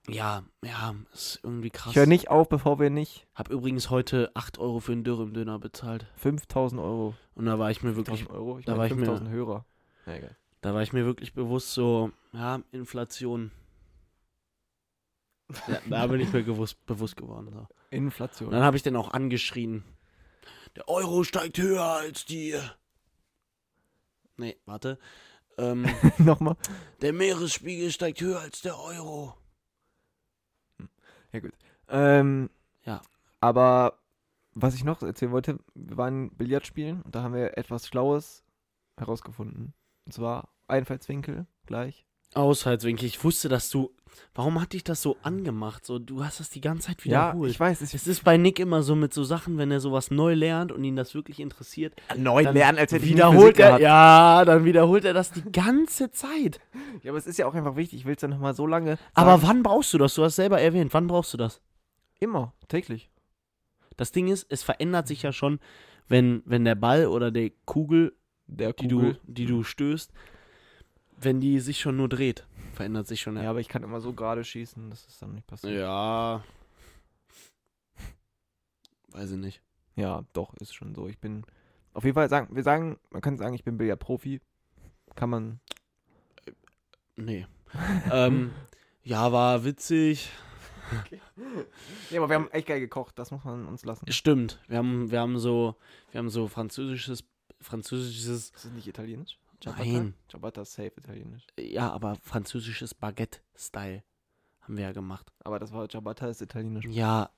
Ja, 0.09 0.45
ja, 0.63 0.95
ist 1.13 1.41
irgendwie 1.43 1.71
krass. 1.71 1.91
Ich 1.91 1.97
höre 1.97 2.07
nicht 2.07 2.31
auf, 2.31 2.49
bevor 2.49 2.79
wir 2.79 2.91
nicht 2.91 3.27
Hab 3.35 3.51
übrigens 3.51 3.91
heute 3.91 4.31
8 4.35 4.59
Euro 4.59 4.79
für 4.79 4.93
einen 4.93 5.03
Dürüm-Döner 5.03 5.59
bezahlt. 5.59 6.07
5000 6.17 6.81
Euro. 6.81 7.15
Und 7.35 7.47
da 7.47 7.59
war 7.59 7.71
ich 7.73 7.83
mir 7.83 7.97
wirklich 7.97 8.21
5000 8.21 8.31
Euro? 8.31 8.59
Ich 8.61 8.67
da 8.67 8.77
war 8.79 8.87
ich 8.87 8.93
mir- 8.95 8.99
5000 9.07 9.31
Hörer. 9.31 9.65
Ja, 10.07 10.15
egal. 10.15 10.37
Da 10.67 10.75
war 10.75 10.83
ich 10.83 10.93
mir 10.93 11.05
wirklich 11.05 11.33
bewusst 11.33 11.75
so, 11.75 12.11
ja, 12.33 12.61
Inflation. 12.73 13.53
Ja, 15.69 15.81
da 15.89 16.09
bin 16.09 16.21
ich 16.21 16.33
mir 16.33 16.43
gewusst, 16.43 16.85
bewusst 16.87 17.17
geworden. 17.17 17.53
So. 17.53 17.59
Und 17.61 17.69
Inflation. 17.91 18.51
dann 18.51 18.65
habe 18.65 18.77
ich 18.77 18.83
den 18.83 18.97
auch 18.97 19.13
angeschrien. 19.13 19.85
Der 20.75 20.89
Euro 20.89 21.23
steigt 21.23 21.59
höher 21.59 21.85
als 21.85 22.25
die. 22.25 22.59
Nee, 24.39 24.57
warte. 24.67 24.99
Ähm, 25.57 25.87
Nochmal. 26.19 26.57
der 27.01 27.13
Meeresspiegel 27.13 27.93
steigt 27.93 28.21
höher 28.21 28.41
als 28.41 28.61
der 28.61 28.77
Euro. 28.77 29.37
Ja, 31.31 31.39
gut. 31.39 31.53
Ähm, 31.89 32.51
Ja. 32.83 33.03
Aber 33.39 34.01
was 34.55 34.75
ich 34.75 34.83
noch 34.83 35.01
erzählen 35.01 35.31
wollte, 35.31 35.61
wir 35.77 35.97
waren 35.97 36.31
Billard 36.31 36.67
spielen 36.67 37.03
und 37.03 37.15
da 37.15 37.23
haben 37.23 37.35
wir 37.35 37.57
etwas 37.57 37.87
Schlaues 37.87 38.43
herausgefunden. 38.97 39.73
Und 40.07 40.13
zwar 40.13 40.49
Einfallswinkel 40.69 41.47
gleich. 41.67 42.05
Aushaltswinkel. 42.35 43.07
Ich 43.07 43.23
wusste, 43.25 43.49
dass 43.49 43.71
du. 43.71 43.93
Warum 44.35 44.61
hat 44.61 44.73
dich 44.73 44.83
das 44.85 45.03
so 45.03 45.17
angemacht? 45.23 45.85
So, 45.85 45.99
du 45.99 46.25
hast 46.25 46.41
das 46.41 46.49
die 46.51 46.61
ganze 46.61 46.89
Zeit 46.89 47.05
Ja, 47.05 47.29
wiederholt. 47.31 47.51
ich 47.51 47.61
weiß, 47.61 47.81
es 47.83 47.93
es 47.93 48.07
ist 48.07 48.25
bei 48.25 48.37
Nick 48.39 48.59
immer 48.59 48.83
so 48.83 48.95
mit 48.95 49.13
so 49.13 49.25
Sachen, 49.25 49.59
wenn 49.59 49.71
er 49.71 49.81
sowas 49.81 50.11
neu 50.11 50.35
lernt 50.35 50.73
und 50.73 50.85
ihn 50.85 50.97
das 50.97 51.15
wirklich 51.15 51.39
interessiert. 51.41 51.95
neu 52.17 52.43
dann 52.45 52.55
lernen, 52.55 52.79
als 52.79 52.93
hätte 52.93 53.05
ich 53.05 53.13
wiederholt 53.13 53.59
er, 53.59 53.79
ja, 53.79 54.45
dann 54.45 54.65
wiederholt 54.65 55.05
er 55.05 55.13
das 55.15 55.33
die 55.33 55.43
ganze 55.51 56.11
Zeit. 56.11 56.61
Ja, 57.03 57.11
aber 57.13 57.19
es 57.19 57.27
ist 57.27 57.39
ja 57.39 57.47
auch 57.47 57.55
einfach 57.55 57.77
wichtig. 57.77 58.01
Ich 58.01 58.07
will 58.07 58.15
es 58.17 58.23
ja 58.23 58.29
nochmal 58.29 58.55
so 58.55 58.67
lange. 58.67 58.99
Aber 59.13 59.33
sagen. 59.33 59.43
wann 59.49 59.63
brauchst 59.63 59.93
du 59.93 59.99
das? 59.99 60.15
Du 60.15 60.25
hast 60.25 60.37
selber 60.37 60.61
erwähnt, 60.61 60.93
wann 60.95 61.07
brauchst 61.07 61.33
du 61.35 61.37
das? 61.39 61.61
immer, 62.19 62.55
täglich. 62.69 63.11
Das 63.99 64.13
Ding 64.13 64.29
ist, 64.29 64.47
es 64.49 64.63
verändert 64.63 65.07
sich 65.07 65.23
ja 65.23 65.33
schon, 65.33 65.61
wenn, 66.09 66.43
wenn 66.47 66.65
der 66.65 66.75
Ball 66.75 67.07
oder 67.07 67.31
die 67.31 67.53
Kugel, 67.67 68.15
Der 68.47 68.73
die 68.73 68.89
du, 68.89 69.15
die 69.25 69.45
du 69.45 69.63
stößt, 69.63 70.11
wenn 71.21 71.41
die 71.41 71.61
sich 71.61 71.81
schon 71.81 71.97
nur 71.97 72.09
dreht, 72.09 72.47
verändert 72.75 73.07
sich 73.07 73.21
schon. 73.21 73.37
Ja, 73.37 73.51
aber 73.51 73.61
ich 73.61 73.69
kann 73.69 73.83
immer 73.83 74.01
so 74.01 74.13
gerade 74.13 74.45
schießen, 74.45 74.91
das 74.91 75.07
ist 75.07 75.21
dann 75.23 75.35
nicht 75.35 75.47
passiert. 75.47 75.79
ja. 75.79 76.45
Weiß 79.09 79.31
ich 79.31 79.39
nicht. 79.39 79.63
Ja, 79.95 80.25
doch, 80.35 80.53
ist 80.55 80.75
schon 80.75 80.95
so. 80.95 81.09
Ich 81.09 81.19
bin. 81.19 81.45
Auf 81.95 82.05
jeden 82.05 82.15
Fall 82.15 82.29
sagen, 82.29 82.55
wir 82.55 82.63
sagen, 82.63 82.99
man 83.11 83.23
kann 83.23 83.39
sagen, 83.39 83.55
ich 83.55 83.65
bin 83.65 83.79
Billard-Profi. 83.79 84.41
Kann 85.15 85.31
man. 85.31 85.61
Nee. 87.17 87.47
ähm, 88.13 88.53
ja, 89.03 89.33
war 89.33 89.65
witzig. 89.65 90.31
Ja, 92.11 92.19
aber 92.19 92.29
wir 92.29 92.37
haben 92.37 92.51
echt 92.51 92.69
geil 92.69 92.79
gekocht, 92.81 93.19
das 93.19 93.31
muss 93.31 93.43
man 93.45 93.67
uns 93.67 93.85
lassen. 93.85 94.11
Stimmt. 94.13 94.61
Wir 94.69 94.79
haben, 94.79 95.11
wir 95.11 95.21
haben 95.21 95.39
so, 95.39 95.77
wir 96.13 96.19
haben 96.19 96.29
so 96.29 96.47
französisches, 96.47 97.25
französisches, 97.61 98.51
Ist 98.51 98.65
das 98.67 98.73
nicht 98.73 98.87
italienisch? 98.87 99.39
Nein. 99.67 100.15
Ciabatta 100.31 100.63
ist 100.63 100.73
safe 100.75 100.93
italienisch. 100.97 101.47
ja, 101.59 101.91
aber 101.91 102.17
französisches 102.17 102.95
Baguette-Style 102.95 104.03
haben 104.61 104.77
wir 104.77 104.85
ja 104.85 104.93
gemacht. 104.93 105.33
Aber 105.45 105.59
das 105.59 105.73
war 105.73 105.89
Ciabatta 105.89 106.29
ist 106.29 106.41
italienisch. 106.43 106.87
Ja, 106.87 107.31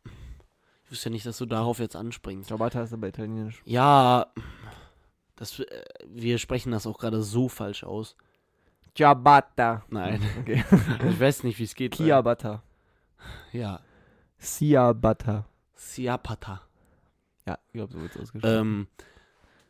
ich 0.85 0.91
wusste 0.93 1.09
ja 1.09 1.12
nicht, 1.12 1.27
dass 1.27 1.38
du 1.38 1.47
darauf 1.47 1.79
jetzt 1.79 1.97
anspringst. 1.97 2.49
Ciabatta 2.49 2.83
ist 2.83 2.93
aber 2.93 3.09
italienisch. 3.09 3.62
Ja, 3.64 4.27
das, 5.37 5.59
äh, 5.61 5.85
wir 6.07 6.38
sprechen 6.38 6.73
das 6.73 6.87
auch 6.87 6.99
gerade 6.99 7.23
so 7.23 7.49
falsch 7.49 7.85
aus. 7.85 8.17
Ciabatta. 8.97 9.85
Nein. 9.88 10.21
Okay. 10.41 10.64
ich 11.11 11.21
weiß 11.21 11.45
nicht, 11.45 11.59
wie 11.59 11.64
es 11.64 11.75
geht. 11.75 11.95
Ciabatta. 11.95 12.62
Ja. 13.53 13.81
Ciabatta. 14.38 15.47
Siapata. 15.75 16.62
Ja, 17.47 17.59
ich 17.67 17.73
glaube, 17.75 17.93
so 17.93 18.01
wird 18.01 18.14
es 18.14 18.21
ausgesprochen. 18.21 18.55
Ähm, 18.55 18.87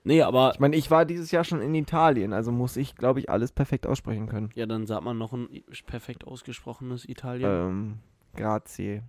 nee, 0.09 0.23
aber 0.23 0.53
ich 0.55 0.59
meine, 0.59 0.75
ich 0.75 0.91
war 0.91 1.05
dieses 1.05 1.31
Jahr 1.31 1.45
schon 1.45 1.61
in 1.61 1.75
Italien, 1.75 2.33
also 2.33 2.51
muss 2.51 2.77
ich, 2.77 2.97
glaube 2.97 3.21
ich, 3.21 3.31
alles 3.31 3.53
perfekt 3.53 3.87
aussprechen 3.87 4.27
können. 4.27 4.51
ja, 4.55 4.67
dann 4.67 4.87
sagt 4.87 5.05
man 5.05 5.19
noch 5.19 5.33
ein 5.33 5.49
perfekt 5.87 6.27
ausgesprochenes 6.27 7.09
Italien. 7.09 7.51
Ähm, 7.51 7.99
grazie. 8.35 9.03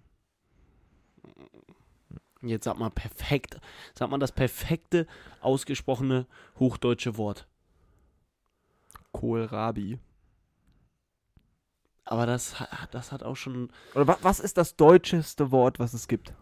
Jetzt 2.41 2.65
sag 2.65 2.77
mal 2.77 2.91
perfekt, 2.91 3.59
sag 3.97 4.09
mal 4.09 4.19
das 4.19 4.31
perfekte 4.31 5.07
ausgesprochene 5.41 6.27
hochdeutsche 6.59 7.17
Wort. 7.17 7.47
Kohlrabi. 9.11 9.99
Aber 12.05 12.25
das, 12.25 12.55
das 12.91 13.11
hat 13.11 13.23
auch 13.23 13.35
schon. 13.35 13.71
Oder 13.93 14.07
wa 14.07 14.17
was 14.21 14.39
ist 14.39 14.57
das 14.57 14.75
deutscheste 14.75 15.51
Wort, 15.51 15.79
was 15.79 15.93
es 15.93 16.07
gibt? 16.07 16.33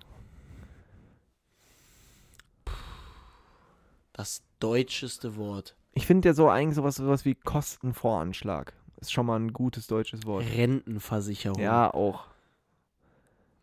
Das 4.17 4.43
deutscheste 4.59 5.35
Wort. 5.37 5.75
Ich 5.93 6.05
finde 6.05 6.29
ja 6.29 6.33
so 6.33 6.49
eigentlich 6.49 6.75
sowas, 6.75 6.95
sowas 6.97 7.23
wie 7.23 7.35
Kostenvoranschlag. 7.35 8.73
Ist 8.99 9.13
schon 9.13 9.27
mal 9.27 9.39
ein 9.39 9.53
gutes 9.53 9.87
deutsches 9.87 10.25
Wort. 10.25 10.43
Rentenversicherung. 10.43 11.61
Ja, 11.61 11.93
auch. 11.93 12.25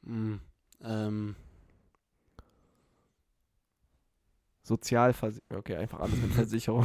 Mm, 0.03 0.37
ähm, 0.83 1.35
Sozialversicherung. 4.63 5.59
Okay, 5.59 5.77
einfach 5.77 6.01
alles 6.01 6.17
mit 6.17 6.33
Versicherung. 6.35 6.85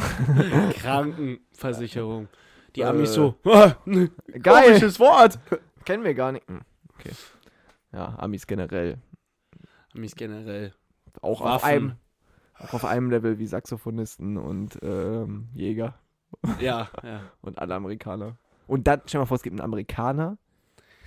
Krankenversicherung. 0.74 2.28
Die 2.76 2.82
Äh. 2.82 2.86
Amis 2.86 3.14
so. 3.14 3.36
Geil! 3.44 4.10
Komisches 4.42 5.00
Wort. 5.00 5.40
Kennen 5.86 6.04
wir 6.04 6.14
gar 6.14 6.32
nicht. 6.32 6.48
Hm, 6.48 6.62
Okay. 7.00 7.12
Ja, 7.94 8.16
Amis 8.20 8.46
generell. 8.46 8.98
Amis 9.96 10.14
generell. 10.16 10.74
Auch 11.22 11.40
auf, 11.42 11.48
Waffen. 11.64 11.66
einem, 11.68 11.96
auch 12.60 12.74
auf 12.74 12.86
einem 12.86 13.10
Level 13.10 13.40
wie 13.40 13.48
Saxophonisten 13.48 14.38
und 14.38 14.78
ähm, 14.82 15.50
Jäger 15.54 15.96
Ja, 16.60 16.90
ja. 17.04 17.22
und 17.42 17.58
alle 17.60 17.76
Amerikaner. 17.76 18.38
Und 18.68 18.88
dann, 18.88 19.02
stell 19.06 19.20
dir 19.20 19.24
mal 19.24 19.26
vor, 19.28 19.36
es 19.38 19.44
gibt 19.44 19.54
einen 19.54 19.62
Amerikaner, 19.66 20.38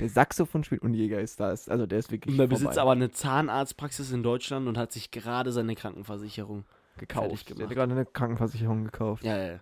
der 0.00 0.08
Saxophon 0.08 0.64
spielt 0.64 0.82
und 0.82 0.94
Jäger 0.94 1.20
ist 1.20 1.38
da. 1.38 1.48
Also 1.48 1.86
der 1.86 1.98
ist 1.98 2.10
wirklich 2.10 2.34
Und 2.34 2.40
er 2.40 2.46
besitzt 2.48 2.64
vorbei. 2.74 2.80
aber 2.82 2.92
eine 2.92 3.10
Zahnarztpraxis 3.10 4.10
in 4.10 4.22
Deutschland 4.22 4.66
und 4.66 4.76
hat 4.78 4.90
sich 4.90 5.10
gerade 5.10 5.52
seine 5.52 5.76
Krankenversicherung. 5.76 6.64
gekauft. 6.96 7.56
Der 7.56 7.66
hat 7.66 7.74
gerade 7.74 7.92
eine 7.92 8.04
Krankenversicherung 8.06 8.84
gekauft. 8.84 9.22
Ja, 9.22 9.36
ja. 9.36 9.60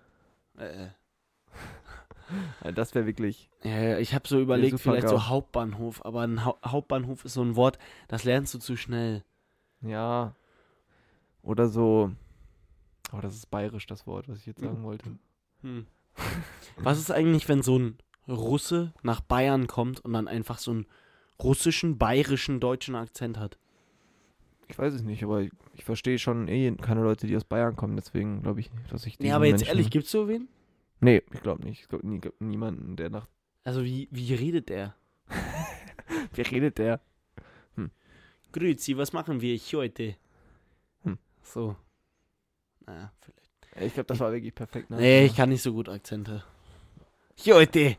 Äh. 0.59 0.89
Ja, 2.63 2.71
das 2.71 2.95
wäre 2.95 3.07
wirklich. 3.07 3.51
Ja, 3.65 3.77
ja, 3.81 3.99
ich 3.99 4.15
habe 4.15 4.29
so 4.29 4.41
überlegt, 4.41 4.79
vielleicht 4.79 5.09
so 5.09 5.27
Hauptbahnhof, 5.27 6.05
aber 6.05 6.21
ein 6.23 6.45
Hau 6.45 6.57
Hauptbahnhof 6.65 7.25
ist 7.25 7.35
so 7.35 7.43
ein 7.43 7.57
Wort, 7.57 7.77
das 8.07 8.23
lernst 8.23 8.55
du 8.55 8.59
zu 8.59 8.77
schnell. 8.77 9.25
Ja. 9.81 10.37
Oder 11.43 11.69
so. 11.69 12.13
Oh, 13.13 13.21
das 13.21 13.35
ist 13.35 13.51
bayerisch, 13.51 13.87
das 13.87 14.07
Wort, 14.07 14.29
was 14.29 14.39
ich 14.39 14.47
jetzt 14.47 14.61
sagen 14.61 14.83
wollte. 14.85 15.11
Hm. 15.63 15.87
Was 16.79 16.99
ist 16.99 17.11
eigentlich, 17.11 17.49
wenn 17.49 17.63
so 17.63 17.79
ein 17.79 17.99
Russe 18.29 18.93
nach 19.03 19.21
Bayern 19.21 19.67
kommt 19.67 20.01
und 20.01 20.13
dann 20.13 20.29
einfach 20.29 20.59
so 20.59 20.71
einen 20.73 20.87
russischen, 21.43 21.99
bayerischen, 21.99 22.61
deutschen 22.61 22.95
Akzent 22.95 23.39
hat? 23.39 23.59
Ich 24.69 24.79
weiß 24.79 24.95
es 24.95 25.03
nicht, 25.03 25.23
aber 25.23 25.41
ich, 25.43 25.51
ich 25.75 25.85
verstehe 25.85 26.19
schon 26.19 26.47
eh 26.49 26.71
keine 26.77 27.03
Leute, 27.03 27.27
die 27.27 27.37
aus 27.37 27.45
Bayern 27.45 27.77
kommen, 27.77 27.97
deswegen 27.97 28.43
glaube 28.43 28.61
ich 28.61 28.73
nicht, 28.73 28.93
dass 28.93 29.07
ich 29.07 29.19
Nee, 29.19 29.25
diesen 29.25 29.35
aber 29.37 29.47
jetzt 29.47 29.61
Menschen- 29.61 29.69
ehrlich, 29.69 29.91
gibt's 29.91 30.11
so 30.11 30.29
wen? 30.29 30.49
Nee, 31.01 31.23
ich 31.33 31.41
glaube 31.43 31.63
nicht. 31.65 31.81
Ich 31.83 31.89
glaube 31.89 32.07
nie, 32.07 32.21
niemanden, 32.39 32.97
der 32.97 33.11
nach. 33.11 33.27
Also 33.65 33.85
wie, 33.85 34.09
wie 34.11 34.35
redet 34.35 34.69
der? 34.69 34.95
Wie 36.35 36.43
redet 36.43 36.79
der? 36.79 37.01
Grüezi, 38.53 38.97
was 38.97 39.13
machen 39.13 39.41
wir 39.41 39.57
heute? 39.73 40.17
So. 41.43 41.77
Naja, 42.87 43.13
vielleicht. 43.21 43.51
Ich 43.87 43.95
glaube, 43.95 44.07
das 44.07 44.21
war 44.21 44.33
wirklich 44.33 44.55
perfekt. 44.55 44.91
Ne? 44.91 44.97
Nee, 44.97 45.25
ich 45.27 45.37
kann 45.37 45.49
nicht 45.49 45.63
so 45.63 45.73
gut 45.73 45.89
Akzente. 45.89 46.45
Heute. 47.47 47.97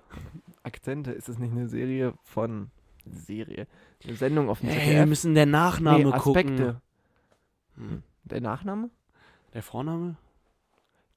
Akzente, 0.63 1.11
ist 1.11 1.29
es 1.29 1.39
nicht 1.39 1.51
eine 1.51 1.67
Serie 1.67 2.13
von. 2.23 2.69
Serie? 3.05 3.67
Eine 4.03 4.15
Sendung 4.15 4.49
auf 4.49 4.59
dem 4.59 4.69
Hey, 4.69 4.77
wir 4.77 4.85
ZDF? 4.85 5.09
müssen 5.09 5.33
der 5.33 5.45
Nachname 5.47 5.97
nee, 6.05 6.11
gucken. 6.19 6.19
Aspekte. 6.43 6.81
Hm. 7.75 8.03
Der 8.25 8.41
Nachname? 8.41 8.89
Der 9.53 9.63
Vorname? 9.63 10.17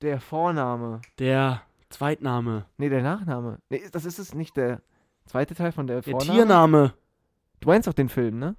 Der 0.01 0.21
Vorname. 0.21 1.03
Der 1.19 1.63
Zweitname. 1.91 2.65
Nee, 2.79 2.89
der 2.89 3.03
Nachname. 3.03 3.59
Nee, 3.69 3.83
das 3.93 4.07
ist 4.07 4.19
es 4.19 4.35
nicht 4.35 4.57
der 4.57 4.81
zweite 5.27 5.55
Teil 5.55 5.73
von 5.73 5.87
der 5.87 6.01
Der 6.01 6.11
Vorname. 6.13 6.33
Tiername. 6.39 6.95
Du 7.61 7.69
meinst 7.69 7.87
doch 7.87 7.93
den 7.93 8.09
Film, 8.09 8.39
ne? 8.39 8.57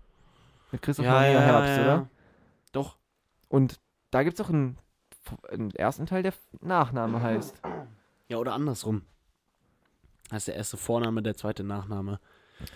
Mit 0.72 0.82
Christoph 0.84 1.06
Ja, 1.06 1.14
Maria 1.14 1.32
ja, 1.34 1.40
Herbst, 1.42 1.70
ja, 1.78 1.82
oder? 1.84 1.88
ja. 1.96 2.08
Doch. 2.72 2.98
Und 3.48 3.80
da 4.12 4.24
gibt's 4.24 4.42
auch 4.42 4.50
einen, 4.50 4.78
einen 5.50 5.72
ersten 5.72 6.06
Teil, 6.06 6.24
der 6.24 6.34
Nachname 6.62 7.22
heißt. 7.22 7.62
Ja, 8.28 8.38
oder 8.38 8.54
andersrum. 8.54 9.04
Das 10.30 10.40
ist 10.40 10.48
der 10.48 10.56
erste 10.56 10.78
Vorname, 10.78 11.22
der 11.22 11.36
zweite 11.36 11.64
Nachname. 11.64 12.20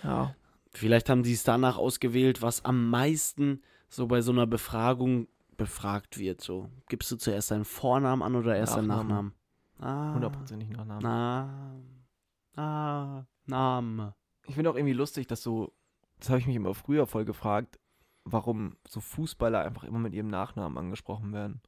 Ja. 0.03 0.35
Vielleicht 0.71 1.09
haben 1.09 1.23
sie 1.23 1.33
es 1.33 1.43
danach 1.43 1.77
ausgewählt, 1.77 2.41
was 2.41 2.63
am 2.63 2.89
meisten 2.89 3.61
so 3.87 4.07
bei 4.07 4.21
so 4.21 4.31
einer 4.31 4.45
Befragung 4.45 5.27
befragt 5.57 6.19
wird. 6.19 6.41
So, 6.41 6.69
gibst 6.87 7.11
du 7.11 7.17
zuerst 7.17 7.51
deinen 7.51 7.65
Vornamen 7.65 8.21
an 8.21 8.35
oder 8.35 8.55
erst 8.55 8.77
deinen 8.77 8.87
Nachnamen. 8.87 9.33
Nachnamen? 9.79 10.11
Ah, 10.11 10.13
Hundertprozentig 10.13 10.69
Nachname. 10.69 11.01
Na, 11.01 11.81
ah, 12.55 13.25
Name. 13.45 14.15
Ich 14.47 14.55
finde 14.55 14.69
auch 14.69 14.75
irgendwie 14.75 14.93
lustig, 14.93 15.27
dass 15.27 15.41
so, 15.41 15.73
das 16.19 16.29
habe 16.29 16.39
ich 16.39 16.47
mich 16.47 16.55
immer 16.55 16.73
früher 16.73 17.07
voll 17.07 17.25
gefragt, 17.25 17.79
warum 18.31 18.75
so 18.87 18.99
Fußballer 18.99 19.61
einfach 19.61 19.83
immer 19.83 19.99
mit 19.99 20.13
ihrem 20.13 20.27
Nachnamen 20.29 20.77
angesprochen 20.77 21.33
werden. 21.33 21.61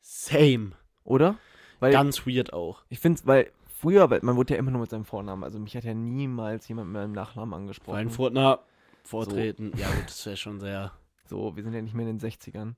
Same. 0.00 0.72
Oder? 1.04 1.36
Weil 1.80 1.92
Ganz 1.92 2.26
weird 2.26 2.52
auch. 2.52 2.82
ich 2.88 3.00
finde 3.00 3.20
weil 3.26 3.52
früher, 3.80 4.08
weil 4.10 4.20
man 4.22 4.36
wurde 4.36 4.54
ja 4.54 4.58
immer 4.58 4.70
nur 4.70 4.80
mit 4.80 4.90
seinem 4.90 5.04
Vornamen, 5.04 5.44
also 5.44 5.58
mich 5.58 5.76
hat 5.76 5.84
ja 5.84 5.94
niemals 5.94 6.66
jemand 6.68 6.88
mit 6.90 6.94
meinem 7.02 7.12
Nachnamen 7.12 7.52
angesprochen. 7.54 7.96
Weinfurtner 7.96 8.60
vortreten. 9.04 9.72
Ja, 9.76 9.88
gut, 9.92 10.06
das 10.06 10.24
wäre 10.26 10.36
schon 10.36 10.58
sehr. 10.60 10.92
So, 11.26 11.54
wir 11.56 11.62
sind 11.62 11.74
ja 11.74 11.82
nicht 11.82 11.94
mehr 11.94 12.06
in 12.08 12.18
den 12.18 12.30
60ern. 12.30 12.74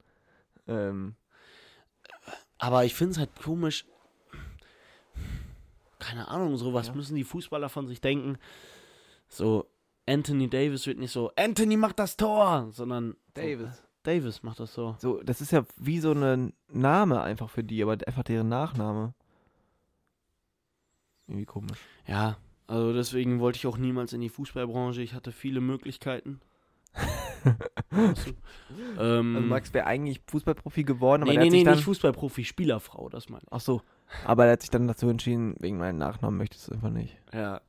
Ähm, 0.67 1.15
Aber 2.59 2.85
ich 2.85 2.95
finde 2.95 3.13
es 3.13 3.19
halt 3.19 3.31
komisch. 3.41 3.85
Keine 5.99 6.29
Ahnung, 6.29 6.57
so 6.57 6.73
was 6.75 6.89
Ja. 6.89 6.95
müssen 6.95 7.15
die 7.17 7.25
Fußballer 7.25 7.69
von 7.69 7.87
sich 7.87 8.01
denken. 8.01 8.39
So, 9.29 9.67
Anthony 10.09 10.49
Davis 10.49 10.87
wird 10.87 10.99
nicht 10.99 11.13
so, 11.13 11.31
Anthony 11.37 11.77
macht 11.77 11.99
das 11.99 12.17
Tor, 12.17 12.69
sondern 12.73 13.17
Davis. 13.35 13.77
So, 13.77 13.83
Davis 14.05 14.43
macht 14.43 14.61
das 14.61 14.75
Tor. 14.75 14.97
So, 15.01 15.23
das 15.23 15.41
ist 15.41 15.53
ja 15.53 15.65
wie 15.77 16.01
so 16.01 16.13
ein 16.13 16.55
Name 16.73 17.21
einfach 17.21 17.51
für 17.51 17.63
die, 17.63 17.83
aber 17.83 17.93
einfach 18.07 18.23
deren 18.23 18.49
Nachname. 18.49 19.15
Irgendwie 21.27 21.45
komisch. 21.45 21.79
Ja, 22.07 22.39
also 22.67 22.93
deswegen 22.93 23.41
wollte 23.41 23.57
ich 23.57 23.67
auch 23.67 23.79
niemals 23.79 24.13
in 24.13 24.21
die 24.21 24.29
Fußballbranche. 24.29 25.03
Ich 25.03 25.15
hatte 25.15 25.33
viele 25.33 25.61
Möglichkeiten. 25.61 26.41
Du? 27.91 28.11
ähm, 28.99 29.37
Also 29.37 29.49
Max 29.49 29.73
wäre 29.73 29.87
eigentlich 29.87 30.21
Fußballprofi 30.27 30.85
geworden, 30.85 31.23
aber 31.23 31.33
nee, 31.33 31.37
der 31.37 31.43
nee, 31.45 31.47
hat 31.47 31.53
sich 31.53 31.61
nee, 31.61 31.65
dann. 31.65 31.75
nicht 31.77 31.85
Fußballprofi, 31.85 32.45
Spielerfrau, 32.45 33.09
das 33.09 33.29
meine 33.29 33.45
Ach 33.51 33.61
so. 33.61 33.83
Aber 34.25 34.47
er 34.47 34.53
hat 34.53 34.63
sich 34.63 34.71
dann 34.71 34.89
dazu 34.89 35.09
entschieden, 35.09 35.55
wegen 35.61 35.79
meinem 35.79 35.99
Nachnamen 35.99 36.39
möchtest 36.39 36.69
du 36.69 36.73
einfach 36.75 36.91
nicht. 36.91 37.19
ich. 37.29 37.35
Ja. 37.35 37.61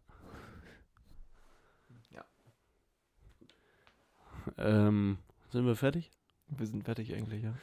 Ähm, 4.57 5.17
sind 5.51 5.65
wir 5.65 5.75
fertig? 5.75 6.11
Wir 6.49 6.67
sind 6.67 6.83
fertig 6.83 7.13
eigentlich, 7.13 7.43
ja. 7.43 7.53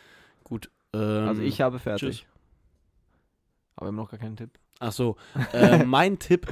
Gut. 0.44 0.70
Ähm, 0.92 1.28
also 1.28 1.42
ich 1.42 1.60
habe 1.60 1.78
fertig. 1.78 2.20
tschüss. 2.20 2.26
Aber 3.76 3.86
wir 3.86 3.88
haben 3.88 3.96
noch 3.96 4.10
gar 4.10 4.18
keinen 4.20 4.36
Tipp. 4.36 4.58
Ach 4.78 4.92
so. 4.92 5.16
Äh, 5.52 5.84
mein 5.84 6.18
Tipp 6.18 6.46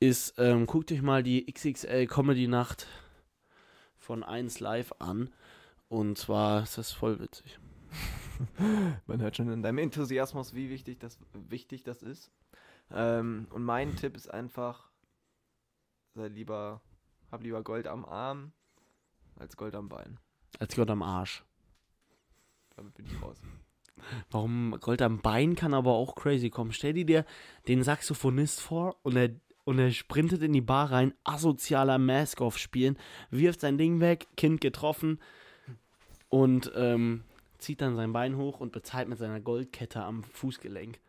ist, 0.00 0.34
ähm, 0.38 0.66
guckt 0.66 0.92
euch 0.92 1.02
mal 1.02 1.22
die 1.22 1.50
XXL 1.50 2.06
Comedy 2.06 2.48
Nacht 2.48 2.86
von 3.98 4.22
1 4.22 4.60
Live 4.60 4.92
an. 4.98 5.30
Und 5.88 6.18
zwar 6.18 6.62
ist 6.62 6.78
das 6.78 6.92
voll 6.92 7.20
witzig. 7.20 7.58
Man 9.06 9.20
hört 9.20 9.36
schon 9.36 9.50
in 9.50 9.62
deinem 9.62 9.78
Enthusiasmus, 9.78 10.54
wie 10.54 10.68
wichtig 10.70 10.98
das, 10.98 11.18
wichtig 11.32 11.84
das 11.84 12.02
ist. 12.02 12.30
Ähm, 12.90 13.46
und 13.50 13.64
mein 13.64 13.96
Tipp 13.96 14.16
ist 14.16 14.30
einfach, 14.30 14.90
sei 16.14 16.28
lieber, 16.28 16.82
hab 17.30 17.42
lieber 17.42 17.62
Gold 17.62 17.86
am 17.86 18.04
Arm 18.04 18.52
als 19.36 19.56
Gold 19.56 19.74
am 19.74 19.88
Bein. 19.88 20.18
Als 20.58 20.74
Gott 20.76 20.90
am 20.90 21.02
Arsch. 21.02 21.44
Damit 22.76 22.94
bin 22.94 23.06
ich 23.06 23.22
raus. 23.22 23.40
Warum 24.30 24.76
Gold 24.80 25.02
am 25.02 25.20
Bein 25.20 25.56
kann 25.56 25.74
aber 25.74 25.92
auch 25.92 26.14
crazy 26.14 26.50
kommen. 26.50 26.72
Stell 26.72 26.92
dir 26.92 27.06
dir 27.06 27.24
den 27.68 27.82
Saxophonist 27.82 28.60
vor 28.60 28.96
und 29.02 29.16
er, 29.16 29.30
und 29.64 29.78
er 29.78 29.90
sprintet 29.90 30.42
in 30.42 30.52
die 30.52 30.60
Bar 30.60 30.92
rein, 30.92 31.14
asozialer 31.24 31.98
Mask-Off 31.98 32.58
spielen, 32.58 32.98
wirft 33.30 33.60
sein 33.60 33.78
Ding 33.78 34.00
weg, 34.00 34.26
Kind 34.36 34.60
getroffen 34.60 35.18
und 36.28 36.70
ähm, 36.76 37.24
zieht 37.58 37.80
dann 37.80 37.96
sein 37.96 38.12
Bein 38.12 38.36
hoch 38.36 38.60
und 38.60 38.72
bezahlt 38.72 39.08
mit 39.08 39.18
seiner 39.18 39.40
Goldkette 39.40 40.02
am 40.02 40.22
Fußgelenk. 40.22 41.00